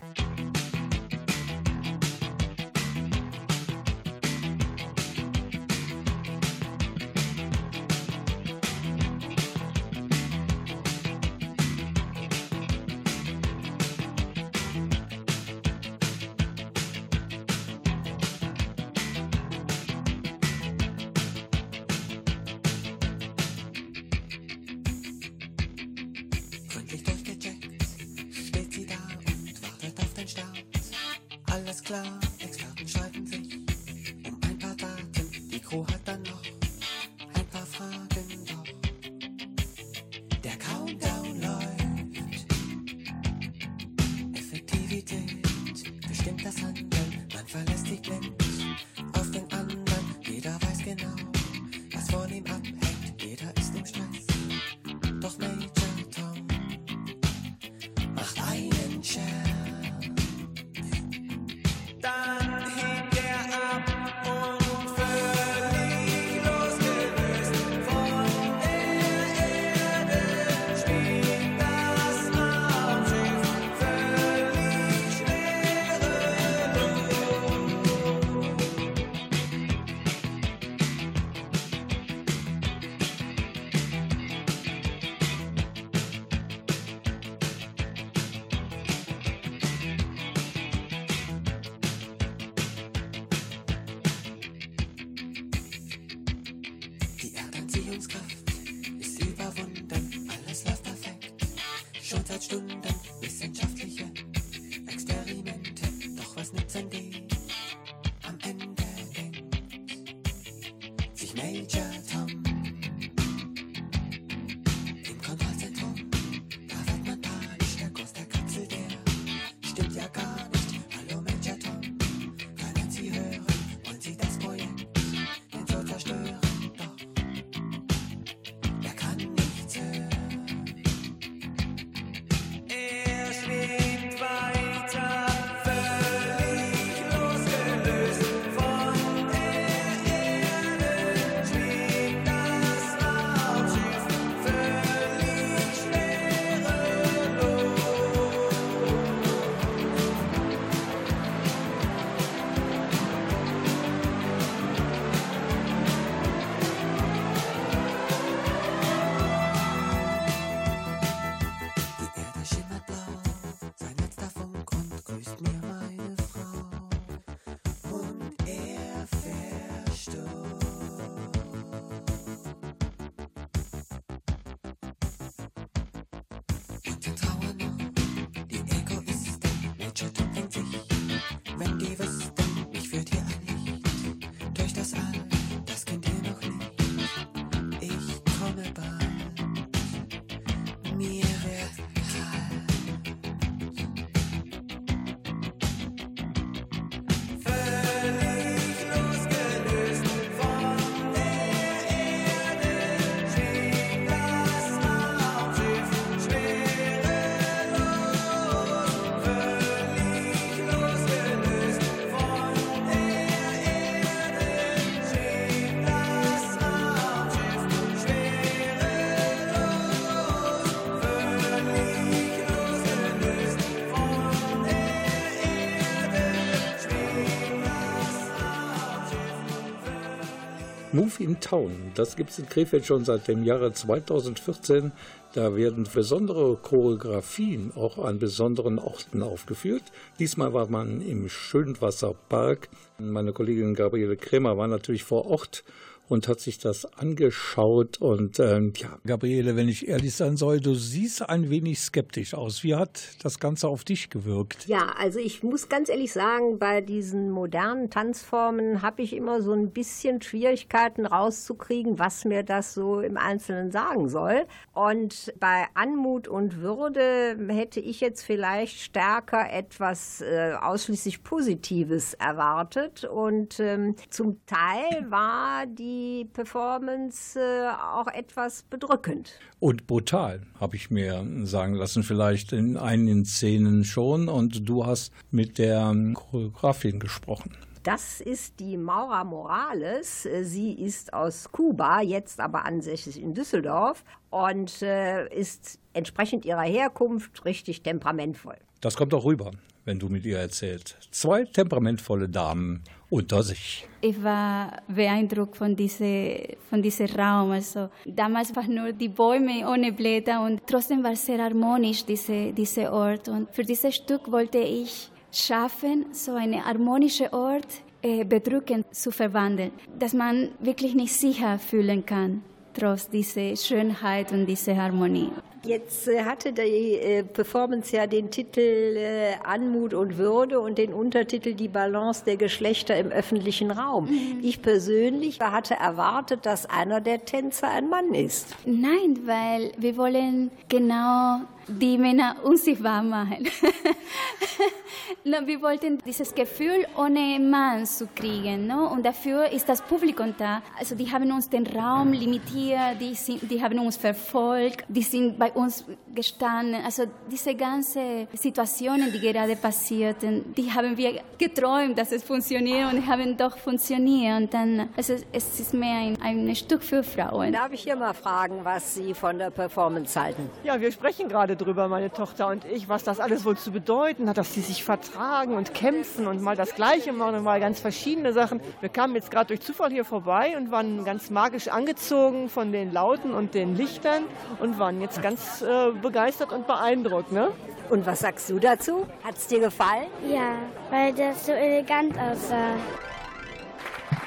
Move 231.00 231.22
in 231.24 231.40
Town, 231.40 231.72
das 231.94 232.14
gibt 232.14 232.28
es 232.28 232.38
in 232.38 232.46
Krefeld 232.46 232.84
schon 232.84 233.06
seit 233.06 233.26
dem 233.26 233.42
Jahre 233.42 233.72
2014. 233.72 234.92
Da 235.32 235.56
werden 235.56 235.88
besondere 235.94 236.58
Choreografien 236.60 237.72
auch 237.74 237.96
an 238.04 238.18
besonderen 238.18 238.78
Orten 238.78 239.22
aufgeführt. 239.22 239.84
Diesmal 240.18 240.52
war 240.52 240.68
man 240.68 241.00
im 241.00 241.30
Schönwasserpark. 241.30 242.68
Meine 242.98 243.32
Kollegin 243.32 243.74
Gabriele 243.74 244.18
Kremer 244.18 244.58
war 244.58 244.68
natürlich 244.68 245.02
vor 245.02 245.24
Ort 245.24 245.64
und 246.10 246.26
hat 246.26 246.40
sich 246.40 246.58
das 246.58 246.84
angeschaut. 246.94 248.00
Und 248.00 248.40
ähm, 248.40 248.72
ja, 248.76 248.98
Gabriele, 249.06 249.54
wenn 249.54 249.68
ich 249.68 249.86
ehrlich 249.86 250.14
sein 250.14 250.36
soll, 250.36 250.60
du 250.60 250.74
siehst 250.74 251.28
ein 251.28 251.50
wenig 251.50 251.78
skeptisch 251.78 252.34
aus. 252.34 252.64
Wie 252.64 252.74
hat 252.74 253.00
das 253.22 253.38
Ganze 253.38 253.68
auf 253.68 253.84
dich 253.84 254.10
gewirkt? 254.10 254.66
Ja, 254.66 254.92
also 254.98 255.20
ich 255.20 255.44
muss 255.44 255.68
ganz 255.68 255.88
ehrlich 255.88 256.12
sagen, 256.12 256.58
bei 256.58 256.80
diesen 256.80 257.30
modernen 257.30 257.90
Tanzformen 257.90 258.82
habe 258.82 259.02
ich 259.02 259.14
immer 259.14 259.40
so 259.40 259.52
ein 259.52 259.70
bisschen 259.70 260.20
Schwierigkeiten 260.20 261.06
rauszukriegen, 261.06 262.00
was 262.00 262.24
mir 262.24 262.42
das 262.42 262.74
so 262.74 263.00
im 263.00 263.16
Einzelnen 263.16 263.70
sagen 263.70 264.08
soll. 264.08 264.46
Und 264.72 265.32
bei 265.38 265.66
Anmut 265.74 266.26
und 266.26 266.60
Würde 266.60 267.38
hätte 267.48 267.78
ich 267.78 268.00
jetzt 268.00 268.22
vielleicht 268.22 268.80
stärker 268.80 269.52
etwas 269.52 270.22
äh, 270.22 270.54
ausschließlich 270.60 271.22
Positives 271.22 272.14
erwartet. 272.14 273.04
Und 273.04 273.60
ähm, 273.60 273.94
zum 274.08 274.44
Teil 274.46 275.08
war 275.08 275.66
die 275.66 275.99
die 276.00 276.24
Performance 276.24 277.38
äh, 277.38 277.68
auch 277.68 278.06
etwas 278.06 278.62
bedrückend. 278.62 279.38
Und 279.58 279.86
brutal, 279.86 280.42
habe 280.58 280.76
ich 280.76 280.90
mir 280.90 281.26
sagen 281.44 281.74
lassen, 281.74 282.02
vielleicht 282.02 282.52
in 282.52 282.76
einigen 282.76 283.24
Szenen 283.24 283.84
schon. 283.84 284.28
Und 284.28 284.68
du 284.68 284.86
hast 284.86 285.12
mit 285.30 285.58
der 285.58 285.94
Choreografin 286.14 287.00
gesprochen. 287.00 287.56
Das 287.82 288.20
ist 288.20 288.60
die 288.60 288.76
Maura 288.76 289.24
Morales. 289.24 290.28
Sie 290.42 290.72
ist 290.72 291.12
aus 291.12 291.50
Kuba, 291.50 292.00
jetzt 292.02 292.40
aber 292.40 292.64
ansässig 292.64 293.20
in 293.20 293.34
Düsseldorf 293.34 294.04
und 294.30 294.82
äh, 294.82 295.28
ist 295.34 295.78
entsprechend 295.92 296.44
ihrer 296.44 296.62
Herkunft 296.62 297.44
richtig 297.44 297.82
temperamentvoll. 297.82 298.56
Das 298.80 298.96
kommt 298.96 299.12
auch 299.14 299.24
rüber, 299.24 299.50
wenn 299.84 299.98
du 299.98 300.08
mit 300.08 300.24
ihr 300.24 300.38
erzählst. 300.38 300.96
Zwei 301.10 301.44
temperamentvolle 301.44 302.28
Damen 302.28 302.84
unter 303.10 303.42
sich. 303.42 303.86
Ich 304.00 304.22
war 304.22 304.82
beeindruckt 304.88 305.56
von 305.56 305.76
diesem 305.76 306.38
von 306.70 306.80
diese 306.80 307.06
Raum. 307.16 307.50
Also, 307.50 307.90
damals 308.06 308.54
waren 308.56 308.74
nur 308.74 308.92
die 308.92 309.08
Bäume 309.08 309.68
ohne 309.68 309.92
Blätter 309.92 310.42
und 310.42 310.62
trotzdem 310.66 311.02
war 311.02 311.12
es 311.12 311.26
sehr 311.26 311.42
harmonisch, 311.42 312.04
diese, 312.04 312.52
dieser 312.52 312.92
Ort. 312.92 313.28
Und 313.28 313.52
für 313.54 313.64
dieses 313.64 313.96
Stück 313.96 314.30
wollte 314.30 314.58
ich 314.58 315.10
schaffen, 315.32 316.06
so 316.12 316.34
einen 316.34 316.64
harmonischen 316.64 317.28
Ort 317.32 317.82
äh, 318.02 318.24
bedrückend 318.24 318.94
zu 318.94 319.10
verwandeln, 319.10 319.72
dass 319.98 320.14
man 320.14 320.50
wirklich 320.60 320.94
nicht 320.94 321.12
sicher 321.12 321.58
fühlen 321.58 322.06
kann, 322.06 322.42
trotz 322.72 323.10
dieser 323.10 323.54
Schönheit 323.56 324.32
und 324.32 324.46
dieser 324.46 324.76
Harmonie. 324.76 325.30
Jetzt 325.64 326.08
äh, 326.08 326.24
hatte 326.24 326.52
die 326.52 326.94
äh, 326.94 327.22
Performance 327.22 327.94
ja 327.94 328.06
den 328.06 328.30
Titel 328.30 328.60
äh, 328.96 329.34
Anmut 329.44 329.92
und 329.92 330.16
Würde 330.16 330.60
und 330.60 330.78
den 330.78 330.94
Untertitel 330.94 331.54
Die 331.54 331.68
Balance 331.68 332.24
der 332.24 332.36
Geschlechter 332.36 332.96
im 332.96 333.08
öffentlichen 333.08 333.70
Raum. 333.70 334.06
Mhm. 334.06 334.40
Ich 334.42 334.62
persönlich 334.62 335.38
hatte 335.40 335.74
erwartet, 335.74 336.46
dass 336.46 336.66
einer 336.66 337.00
der 337.00 337.24
Tänzer 337.24 337.70
ein 337.70 337.88
Mann 337.88 338.14
ist. 338.14 338.54
Nein, 338.64 339.18
weil 339.26 339.72
wir 339.76 339.96
wollen 339.96 340.50
genau 340.68 341.40
die 341.68 341.98
Männer 341.98 342.36
unsichtbar 342.42 343.02
machen. 343.02 343.48
wir 345.24 345.62
wollten 345.62 345.98
dieses 346.04 346.34
Gefühl, 346.34 346.86
ohne 346.96 347.38
Mann 347.40 347.86
zu 347.86 348.06
kriegen. 348.06 348.66
No? 348.66 348.88
Und 348.88 349.04
dafür 349.04 349.50
ist 349.50 349.68
das 349.68 349.82
Publikum 349.82 350.34
da. 350.38 350.62
Also 350.78 350.94
die 350.94 351.10
haben 351.10 351.30
uns 351.32 351.48
den 351.48 351.66
Raum 351.66 352.12
limitiert, 352.12 353.00
die, 353.00 353.14
sind, 353.14 353.50
die 353.50 353.62
haben 353.62 353.78
uns 353.78 353.96
verfolgt, 353.96 354.84
die 354.88 355.02
sind 355.02 355.38
bei 355.38 355.50
uns 355.52 355.84
gestanden. 356.14 356.76
Also 356.84 357.04
diese 357.30 357.54
ganzen 357.54 358.28
Situationen, 358.32 359.12
die 359.12 359.20
gerade 359.20 359.56
passierten, 359.56 360.54
die 360.54 360.72
haben 360.72 360.96
wir 360.96 361.20
geträumt, 361.38 361.98
dass 361.98 362.12
es 362.12 362.22
funktioniert 362.22 362.92
und 362.92 363.06
haben 363.06 363.36
doch 363.36 363.56
funktioniert. 363.56 364.40
Und 364.40 364.54
dann, 364.54 364.88
also 364.96 365.14
es 365.32 365.60
ist 365.60 365.74
mehr 365.74 365.98
ein, 365.98 366.20
ein 366.22 366.56
Stück 366.56 366.82
für 366.82 367.02
Frauen. 367.02 367.52
Darf 367.52 367.72
ich 367.72 367.82
hier 367.82 367.96
mal 367.96 368.14
fragen, 368.14 368.60
was 368.64 368.94
Sie 368.94 369.14
von 369.14 369.38
der 369.38 369.50
Performance 369.50 370.20
halten? 370.20 370.50
Ja, 370.64 370.80
wir 370.80 370.92
sprechen 370.92 371.28
gerade 371.28 371.56
drüber, 371.60 371.88
meine 371.88 372.10
Tochter 372.10 372.48
und 372.48 372.64
ich, 372.64 372.88
was 372.88 373.04
das 373.04 373.20
alles 373.20 373.44
wohl 373.44 373.56
zu 373.56 373.70
bedeuten 373.70 374.28
hat, 374.28 374.38
dass 374.38 374.54
sie 374.54 374.60
sich 374.60 374.84
vertragen 374.84 375.54
und 375.54 375.74
kämpfen 375.74 376.26
und 376.26 376.42
mal 376.42 376.56
das 376.56 376.74
Gleiche 376.74 377.12
machen 377.12 377.36
und 377.36 377.44
mal 377.44 377.60
ganz 377.60 377.80
verschiedene 377.80 378.32
Sachen. 378.32 378.60
Wir 378.80 378.88
kamen 378.88 379.14
jetzt 379.14 379.30
gerade 379.30 379.48
durch 379.48 379.60
Zufall 379.60 379.90
hier 379.90 380.04
vorbei 380.04 380.56
und 380.56 380.70
waren 380.70 381.04
ganz 381.04 381.30
magisch 381.30 381.68
angezogen 381.68 382.48
von 382.48 382.72
den 382.72 382.92
Lauten 382.92 383.32
und 383.32 383.54
den 383.54 383.76
Lichtern 383.76 384.24
und 384.60 384.78
waren 384.78 385.00
jetzt 385.00 385.22
ganz 385.22 385.62
äh, 385.62 385.92
begeistert 385.92 386.52
und 386.52 386.66
beeindruckt. 386.66 387.32
Ne? 387.32 387.48
Und 387.90 388.06
was 388.06 388.20
sagst 388.20 388.48
du 388.50 388.58
dazu? 388.58 389.06
Hat 389.22 389.36
es 389.36 389.46
dir 389.46 389.60
gefallen? 389.60 390.06
Ja, 390.28 390.54
weil 390.90 391.12
das 391.12 391.46
so 391.46 391.52
elegant 391.52 392.16
aussah. 392.18 392.74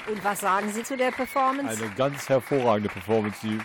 Und 0.08 0.24
was 0.24 0.42
sagen 0.42 0.70
Sie 0.70 0.84
zu 0.84 0.98
der 0.98 1.12
Performance? 1.12 1.82
Eine 1.82 1.94
ganz 1.96 2.28
hervorragende 2.28 2.90
Performance, 2.90 3.40
die 3.42 3.60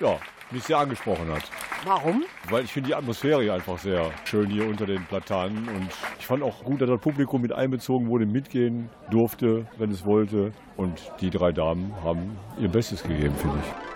ja, 0.00 0.18
mich 0.54 0.64
sehr 0.64 0.78
angesprochen 0.78 1.30
hat. 1.30 1.42
Warum? 1.84 2.24
Weil 2.48 2.64
ich 2.64 2.72
finde 2.72 2.88
die 2.88 2.94
Atmosphäre 2.94 3.52
einfach 3.52 3.78
sehr 3.78 4.10
schön 4.24 4.48
hier 4.48 4.66
unter 4.66 4.86
den 4.86 5.04
Platanen 5.04 5.68
und 5.68 5.88
ich 6.18 6.26
fand 6.26 6.42
auch 6.42 6.64
gut, 6.64 6.80
dass 6.80 6.88
das 6.88 7.00
Publikum 7.00 7.42
mit 7.42 7.52
einbezogen 7.52 8.08
wurde, 8.08 8.26
mitgehen 8.26 8.88
durfte, 9.10 9.66
wenn 9.78 9.90
es 9.90 10.04
wollte. 10.04 10.52
Und 10.76 11.00
die 11.20 11.30
drei 11.30 11.52
Damen 11.52 11.94
haben 12.02 12.36
ihr 12.58 12.68
Bestes 12.68 13.02
gegeben, 13.02 13.34
finde 13.36 13.58
ich. 13.58 13.93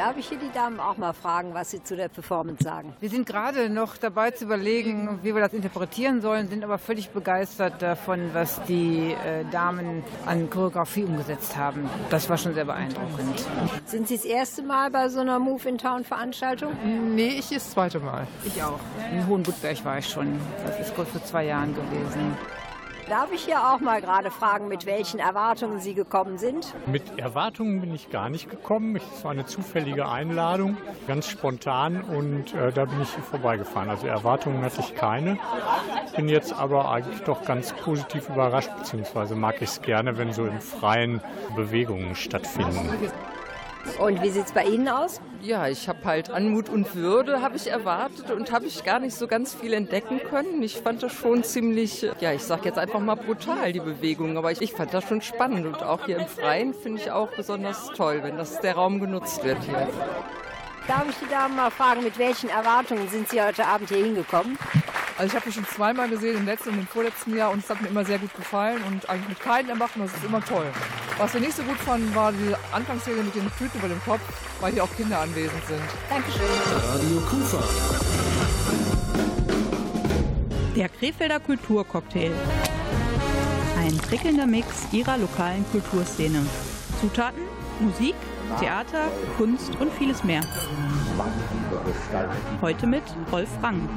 Darf 0.00 0.16
ich 0.16 0.30
hier 0.30 0.38
die 0.38 0.50
Damen 0.50 0.80
auch 0.80 0.96
mal 0.96 1.12
fragen, 1.12 1.52
was 1.52 1.72
sie 1.72 1.82
zu 1.82 1.94
der 1.94 2.08
Performance 2.08 2.64
sagen? 2.64 2.94
Wir 3.00 3.10
sind 3.10 3.26
gerade 3.26 3.68
noch 3.68 3.98
dabei 3.98 4.30
zu 4.30 4.46
überlegen, 4.46 5.18
wie 5.22 5.34
wir 5.34 5.42
das 5.42 5.52
interpretieren 5.52 6.22
sollen, 6.22 6.48
sind 6.48 6.64
aber 6.64 6.78
völlig 6.78 7.10
begeistert 7.10 7.82
davon, 7.82 8.30
was 8.32 8.62
die 8.64 9.12
äh, 9.12 9.44
Damen 9.50 10.02
an 10.24 10.48
Choreografie 10.48 11.04
umgesetzt 11.04 11.54
haben. 11.54 11.86
Das 12.08 12.30
war 12.30 12.38
schon 12.38 12.54
sehr 12.54 12.64
beeindruckend. 12.64 13.44
Sind 13.84 14.08
Sie 14.08 14.16
das 14.16 14.24
erste 14.24 14.62
Mal 14.62 14.90
bei 14.90 15.10
so 15.10 15.20
einer 15.20 15.38
Move 15.38 15.68
in 15.68 15.76
Town 15.76 16.02
Veranstaltung? 16.02 16.72
Nee, 17.14 17.34
ich 17.38 17.50
das 17.50 17.70
zweite 17.70 18.00
Mal. 18.00 18.26
Ich 18.46 18.62
auch. 18.62 18.80
In 19.12 19.26
Hohenbuttberg 19.26 19.84
war 19.84 19.98
ich 19.98 20.08
schon. 20.08 20.40
Das 20.64 20.80
ist 20.80 20.94
kurz 20.96 21.10
vor 21.10 21.22
zwei 21.26 21.44
Jahren 21.44 21.74
gewesen. 21.74 22.38
Darf 23.10 23.32
ich 23.32 23.44
hier 23.44 23.58
auch 23.58 23.80
mal 23.80 24.00
gerade 24.00 24.30
fragen, 24.30 24.68
mit 24.68 24.86
welchen 24.86 25.18
Erwartungen 25.18 25.80
Sie 25.80 25.94
gekommen 25.94 26.38
sind? 26.38 26.72
Mit 26.86 27.18
Erwartungen 27.18 27.80
bin 27.80 27.92
ich 27.92 28.08
gar 28.08 28.30
nicht 28.30 28.48
gekommen. 28.48 28.94
Es 28.94 29.24
war 29.24 29.32
eine 29.32 29.44
zufällige 29.46 30.08
Einladung, 30.08 30.76
ganz 31.08 31.26
spontan 31.26 32.02
und 32.02 32.54
äh, 32.54 32.70
da 32.70 32.84
bin 32.84 33.02
ich 33.02 33.12
hier 33.12 33.24
vorbeigefahren. 33.24 33.90
Also 33.90 34.06
Erwartungen 34.06 34.62
hatte 34.62 34.80
ich 34.80 34.94
keine. 34.94 35.40
Bin 36.14 36.28
jetzt 36.28 36.52
aber 36.52 36.88
eigentlich 36.88 37.22
doch 37.22 37.44
ganz 37.44 37.72
positiv 37.72 38.28
überrascht, 38.28 38.70
beziehungsweise 38.78 39.34
mag 39.34 39.56
ich 39.56 39.70
es 39.70 39.82
gerne, 39.82 40.16
wenn 40.16 40.32
so 40.32 40.46
im 40.46 40.60
Freien 40.60 41.20
Bewegungen 41.56 42.14
stattfinden. 42.14 42.90
Und 43.98 44.22
wie 44.22 44.30
sieht 44.30 44.46
es 44.46 44.52
bei 44.52 44.64
Ihnen 44.64 44.88
aus? 44.88 45.20
Ja, 45.42 45.68
ich 45.68 45.88
habe 45.88 46.04
halt 46.04 46.30
Anmut 46.30 46.68
und 46.68 46.94
Würde, 46.94 47.40
habe 47.40 47.56
ich 47.56 47.68
erwartet 47.68 48.30
und 48.30 48.52
habe 48.52 48.66
ich 48.66 48.84
gar 48.84 48.98
nicht 48.98 49.14
so 49.14 49.26
ganz 49.26 49.54
viel 49.54 49.72
entdecken 49.72 50.20
können. 50.28 50.62
Ich 50.62 50.76
fand 50.76 51.02
das 51.02 51.12
schon 51.12 51.44
ziemlich, 51.44 52.06
ja, 52.20 52.32
ich 52.32 52.42
sage 52.42 52.66
jetzt 52.66 52.78
einfach 52.78 53.00
mal 53.00 53.14
brutal, 53.14 53.72
die 53.72 53.80
Bewegung, 53.80 54.36
aber 54.36 54.52
ich, 54.52 54.60
ich 54.60 54.72
fand 54.72 54.92
das 54.92 55.04
schon 55.04 55.22
spannend 55.22 55.66
und 55.66 55.82
auch 55.82 56.04
hier 56.06 56.18
im 56.18 56.26
Freien 56.26 56.74
finde 56.74 57.00
ich 57.00 57.10
auch 57.10 57.28
besonders 57.34 57.86
toll, 57.96 58.20
wenn 58.22 58.36
das 58.36 58.60
der 58.60 58.74
Raum 58.74 59.00
genutzt 59.00 59.42
wird 59.44 59.62
hier. 59.64 59.88
Darf 60.86 61.06
ich 61.08 61.16
die 61.16 61.30
Damen 61.30 61.56
mal 61.56 61.70
fragen, 61.70 62.02
mit 62.02 62.18
welchen 62.18 62.50
Erwartungen 62.50 63.08
sind 63.08 63.28
Sie 63.28 63.40
heute 63.40 63.66
Abend 63.66 63.88
hier 63.88 64.04
hingekommen? 64.04 64.58
Also 65.20 65.36
ich 65.36 65.36
habe 65.36 65.50
ihn 65.50 65.52
schon 65.52 65.66
zweimal 65.66 66.08
gesehen, 66.08 66.38
im 66.38 66.46
letzten 66.46 66.70
und 66.70 66.78
im 66.78 66.86
vorletzten 66.86 67.36
Jahr 67.36 67.50
und 67.50 67.62
es 67.62 67.68
hat 67.68 67.82
mir 67.82 67.88
immer 67.88 68.06
sehr 68.06 68.18
gut 68.18 68.34
gefallen 68.34 68.82
und 68.88 69.06
eigentlich 69.10 69.28
mit 69.28 69.40
keinen 69.40 69.68
Erwartungen, 69.68 70.06
das 70.06 70.16
ist 70.16 70.24
immer 70.24 70.42
toll. 70.42 70.64
Was 71.18 71.34
wir 71.34 71.42
nicht 71.42 71.54
so 71.54 71.62
gut 71.62 71.76
fanden, 71.76 72.14
war 72.14 72.32
die 72.32 72.54
Anfangsszene 72.72 73.22
mit 73.24 73.34
den 73.34 73.42
Tüten 73.58 73.78
über 73.80 73.88
dem 73.88 74.02
Kopf, 74.02 74.22
weil 74.62 74.72
hier 74.72 74.82
auch 74.82 74.96
Kinder 74.96 75.20
anwesend 75.20 75.62
sind. 75.68 75.82
Dankeschön. 76.08 76.46
Radio 76.86 77.20
Kufa. 77.28 77.62
Der 80.74 80.88
Krefelder 80.88 81.38
Kulturcocktail. 81.38 82.32
Ein 83.78 83.98
prickelnder 83.98 84.46
Mix 84.46 84.68
ihrer 84.90 85.18
lokalen 85.18 85.66
Kulturszene. 85.70 86.46
Zutaten, 86.98 87.42
Musik, 87.80 88.14
Theater, 88.58 89.08
Kunst 89.36 89.70
und 89.80 89.92
vieles 89.92 90.24
mehr. 90.24 90.40
Heute 92.60 92.86
mit 92.86 93.02
Rolf 93.30 93.48
Rang. 93.62 93.88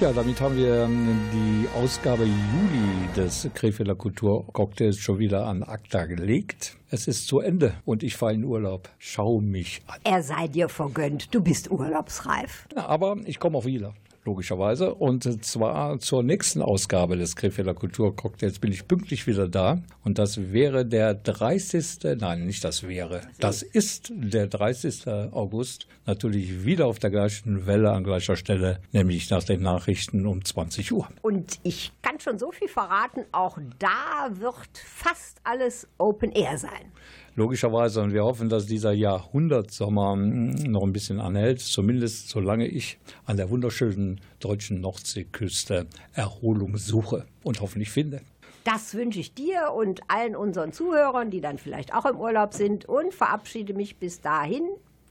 Ja, 0.00 0.12
damit 0.12 0.40
haben 0.40 0.56
wir 0.56 0.86
die 1.32 1.66
Ausgabe 1.76 2.24
Juli 2.24 3.08
des 3.16 3.48
Krefelder 3.54 3.94
Kulturcocktails 3.94 4.98
schon 4.98 5.18
wieder 5.18 5.46
an 5.46 5.62
ACTA 5.62 6.06
gelegt. 6.06 6.76
Es 6.90 7.06
ist 7.06 7.26
zu 7.26 7.40
Ende 7.40 7.74
und 7.84 8.02
ich 8.02 8.16
fahre 8.16 8.34
in 8.34 8.44
Urlaub. 8.44 8.88
Schau 8.98 9.40
mich 9.40 9.82
an. 9.86 10.00
Er 10.04 10.22
sei 10.22 10.48
dir 10.48 10.68
vergönnt, 10.68 11.34
du 11.34 11.40
bist 11.40 11.70
urlaubsreif. 11.70 12.66
Ja, 12.76 12.86
aber 12.86 13.16
ich 13.24 13.38
komme 13.38 13.58
auch 13.58 13.64
wieder. 13.64 13.94
Logischerweise. 14.24 14.94
Und 14.94 15.44
zwar 15.44 15.98
zur 15.98 16.22
nächsten 16.22 16.62
Ausgabe 16.62 17.16
des 17.16 17.36
Krefelder 17.36 17.74
Kulturcocktails 17.74 18.58
bin 18.58 18.72
ich 18.72 18.86
pünktlich 18.86 19.26
wieder 19.26 19.48
da. 19.48 19.82
Und 20.04 20.18
das 20.18 20.52
wäre 20.52 20.84
der 20.86 21.14
30. 21.14 22.18
Nein, 22.18 22.46
nicht 22.46 22.64
das 22.64 22.86
wäre. 22.86 23.22
Das 23.38 23.62
ist 23.62 24.12
der 24.14 24.46
30. 24.46 25.06
August. 25.32 25.86
Natürlich 26.06 26.64
wieder 26.64 26.86
auf 26.86 26.98
der 26.98 27.10
gleichen 27.10 27.66
Welle 27.66 27.92
an 27.92 28.04
gleicher 28.04 28.36
Stelle, 28.36 28.80
nämlich 28.92 29.30
nach 29.30 29.44
den 29.44 29.62
Nachrichten 29.62 30.26
um 30.26 30.44
20 30.44 30.92
Uhr. 30.92 31.08
Und 31.22 31.58
ich 31.62 31.92
kann 32.02 32.18
schon 32.18 32.38
so 32.38 32.50
viel 32.50 32.68
verraten, 32.68 33.24
auch 33.32 33.58
da 33.78 34.28
wird 34.32 34.68
fast 34.74 35.38
alles 35.44 35.88
Open 35.98 36.32
Air 36.32 36.58
sein. 36.58 36.92
Logischerweise. 37.36 38.02
Und 38.02 38.12
wir 38.12 38.24
hoffen, 38.24 38.48
dass 38.48 38.66
dieser 38.66 38.92
Jahrhundertsommer 38.92 40.12
hm, 40.12 40.54
noch 40.70 40.82
ein 40.82 40.92
bisschen 40.92 41.20
anhält. 41.20 41.60
Zumindest 41.60 42.28
solange 42.28 42.66
ich 42.66 42.98
an 43.24 43.36
der 43.36 43.50
wunderschönen 43.50 44.20
deutschen 44.40 44.80
Nordseeküste 44.80 45.86
Erholung 46.14 46.76
suche 46.76 47.26
und 47.42 47.60
hoffentlich 47.60 47.90
finde. 47.90 48.20
Das 48.64 48.94
wünsche 48.94 49.20
ich 49.20 49.32
dir 49.32 49.72
und 49.74 50.02
allen 50.08 50.36
unseren 50.36 50.72
Zuhörern, 50.72 51.30
die 51.30 51.40
dann 51.40 51.58
vielleicht 51.58 51.94
auch 51.94 52.04
im 52.04 52.16
Urlaub 52.16 52.52
sind 52.52 52.84
und 52.84 53.14
verabschiede 53.14 53.72
mich 53.72 53.96
bis 53.96 54.20
dahin. 54.20 54.62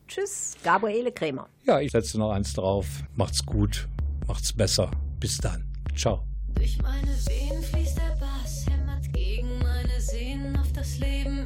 Tschüss, 0.07 0.55
Gabriele 0.63 1.11
Krämer. 1.11 1.47
Ja, 1.65 1.79
ich 1.79 1.91
setze 1.91 2.17
noch 2.19 2.31
eins 2.31 2.53
drauf. 2.53 2.85
Macht's 3.15 3.45
gut, 3.45 3.87
macht's 4.27 4.53
besser. 4.53 4.91
Bis 5.19 5.37
dann. 5.37 5.65
Ciao. 5.95 6.23
Durch 6.55 6.81
meine 6.81 7.07
Venen 7.07 7.63
fließt 7.63 7.97
der 7.97 8.17
Bass, 8.19 8.65
hämmert 8.69 9.13
gegen 9.13 9.59
meine 9.59 9.99
Sehnen. 9.99 10.55
Auf 10.57 10.71
das 10.73 10.97
Leben 10.99 11.38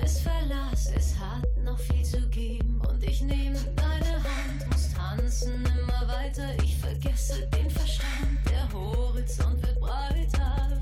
den 7.42 7.70
Verstand, 7.70 8.40
der 8.50 8.72
Horizont 8.72 9.62
wird 9.62 9.80
breiter. 9.80 10.80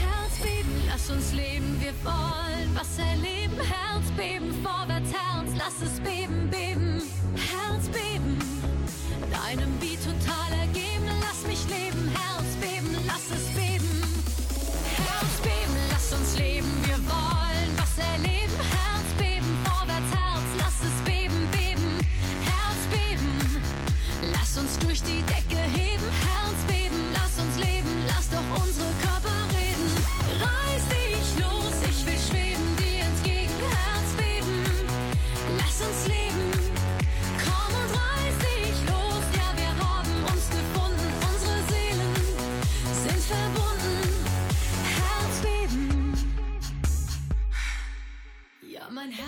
Herzbeben, 0.00 0.82
lass 0.88 1.10
uns 1.10 1.32
leben, 1.32 1.80
wir 1.80 1.92
wollen 2.04 2.74
was 2.74 2.98
erleben. 2.98 3.58
Herzbeben, 3.58 4.52
vorwärts, 4.62 5.12
Herz, 5.12 5.50
lass 5.56 5.80
es 5.82 6.00
beben, 6.00 6.48
beben. 6.50 6.67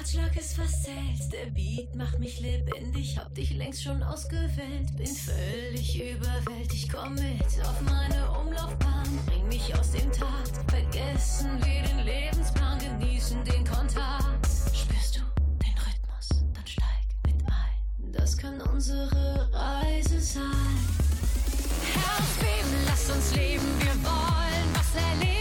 Herzschlag 0.00 0.34
ist 0.34 0.54
verzählt, 0.54 1.30
der 1.30 1.50
Beat 1.50 1.94
macht 1.94 2.18
mich 2.18 2.40
lebendig, 2.40 3.18
hab 3.18 3.34
dich 3.34 3.50
längst 3.50 3.82
schon 3.82 4.02
ausgewählt, 4.02 4.96
bin 4.96 5.06
völlig 5.06 5.94
überwältigt, 5.94 6.90
komm 6.90 7.16
mit 7.16 7.44
auf 7.62 7.82
meine 7.82 8.30
Umlaufbahn, 8.30 9.06
bring 9.26 9.46
mich 9.48 9.74
aus 9.74 9.90
dem 9.90 10.10
Takt, 10.10 10.58
vergessen 10.70 11.50
wir 11.62 11.82
den 11.82 11.98
Lebensplan, 12.06 12.78
genießen 12.78 13.44
den 13.44 13.62
Kontakt. 13.62 14.46
Spürst 14.72 15.16
du 15.16 15.20
den 15.62 15.76
Rhythmus, 15.76 16.44
dann 16.54 16.66
steig 16.66 17.06
mit 17.26 17.36
ein, 17.46 18.12
das 18.12 18.38
kann 18.38 18.58
unsere 18.72 19.52
Reise 19.52 20.18
sein. 20.18 20.78
Herzbeben, 21.92 22.86
lass 22.86 23.10
uns 23.10 23.36
leben, 23.36 23.66
wir 23.80 24.02
wollen 24.02 24.66
was 24.72 24.94
erleben. 24.94 25.39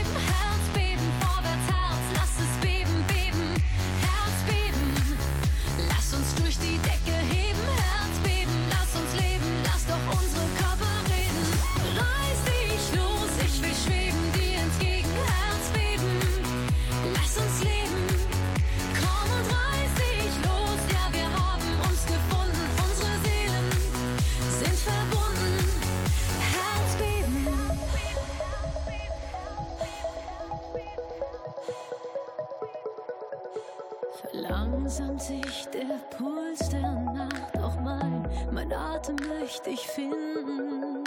Mein, 38.70 38.74
Atem 38.74 39.16
möchte 39.28 39.70
ich 39.70 39.88
finden. 39.88 41.04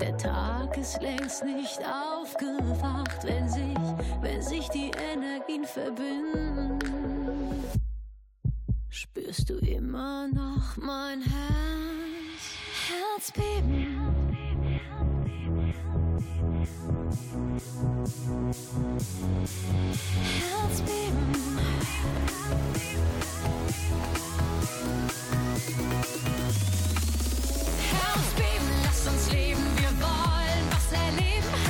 Der 0.00 0.16
Tag 0.16 0.76
ist 0.76 1.00
längst 1.02 1.44
nicht 1.44 1.80
aufgewacht, 1.80 3.24
wenn 3.24 3.48
sich, 3.48 3.78
wenn 4.20 4.42
sich 4.42 4.68
die 4.68 4.90
Energien 5.12 5.64
verbinden. 5.64 6.78
Spürst 8.88 9.50
du 9.50 9.54
immer 9.58 10.28
noch 10.28 10.76
mein 10.76 11.20
Herz? 11.22 11.74
Herzbeben. 12.88 14.23
Herz 27.90 28.30
beben, 28.36 28.70
lass 28.84 29.06
uns 29.06 29.32
leben, 29.32 29.62
wir 29.76 29.90
wollen 30.00 30.64
was 30.70 30.92
erleben. 30.92 31.63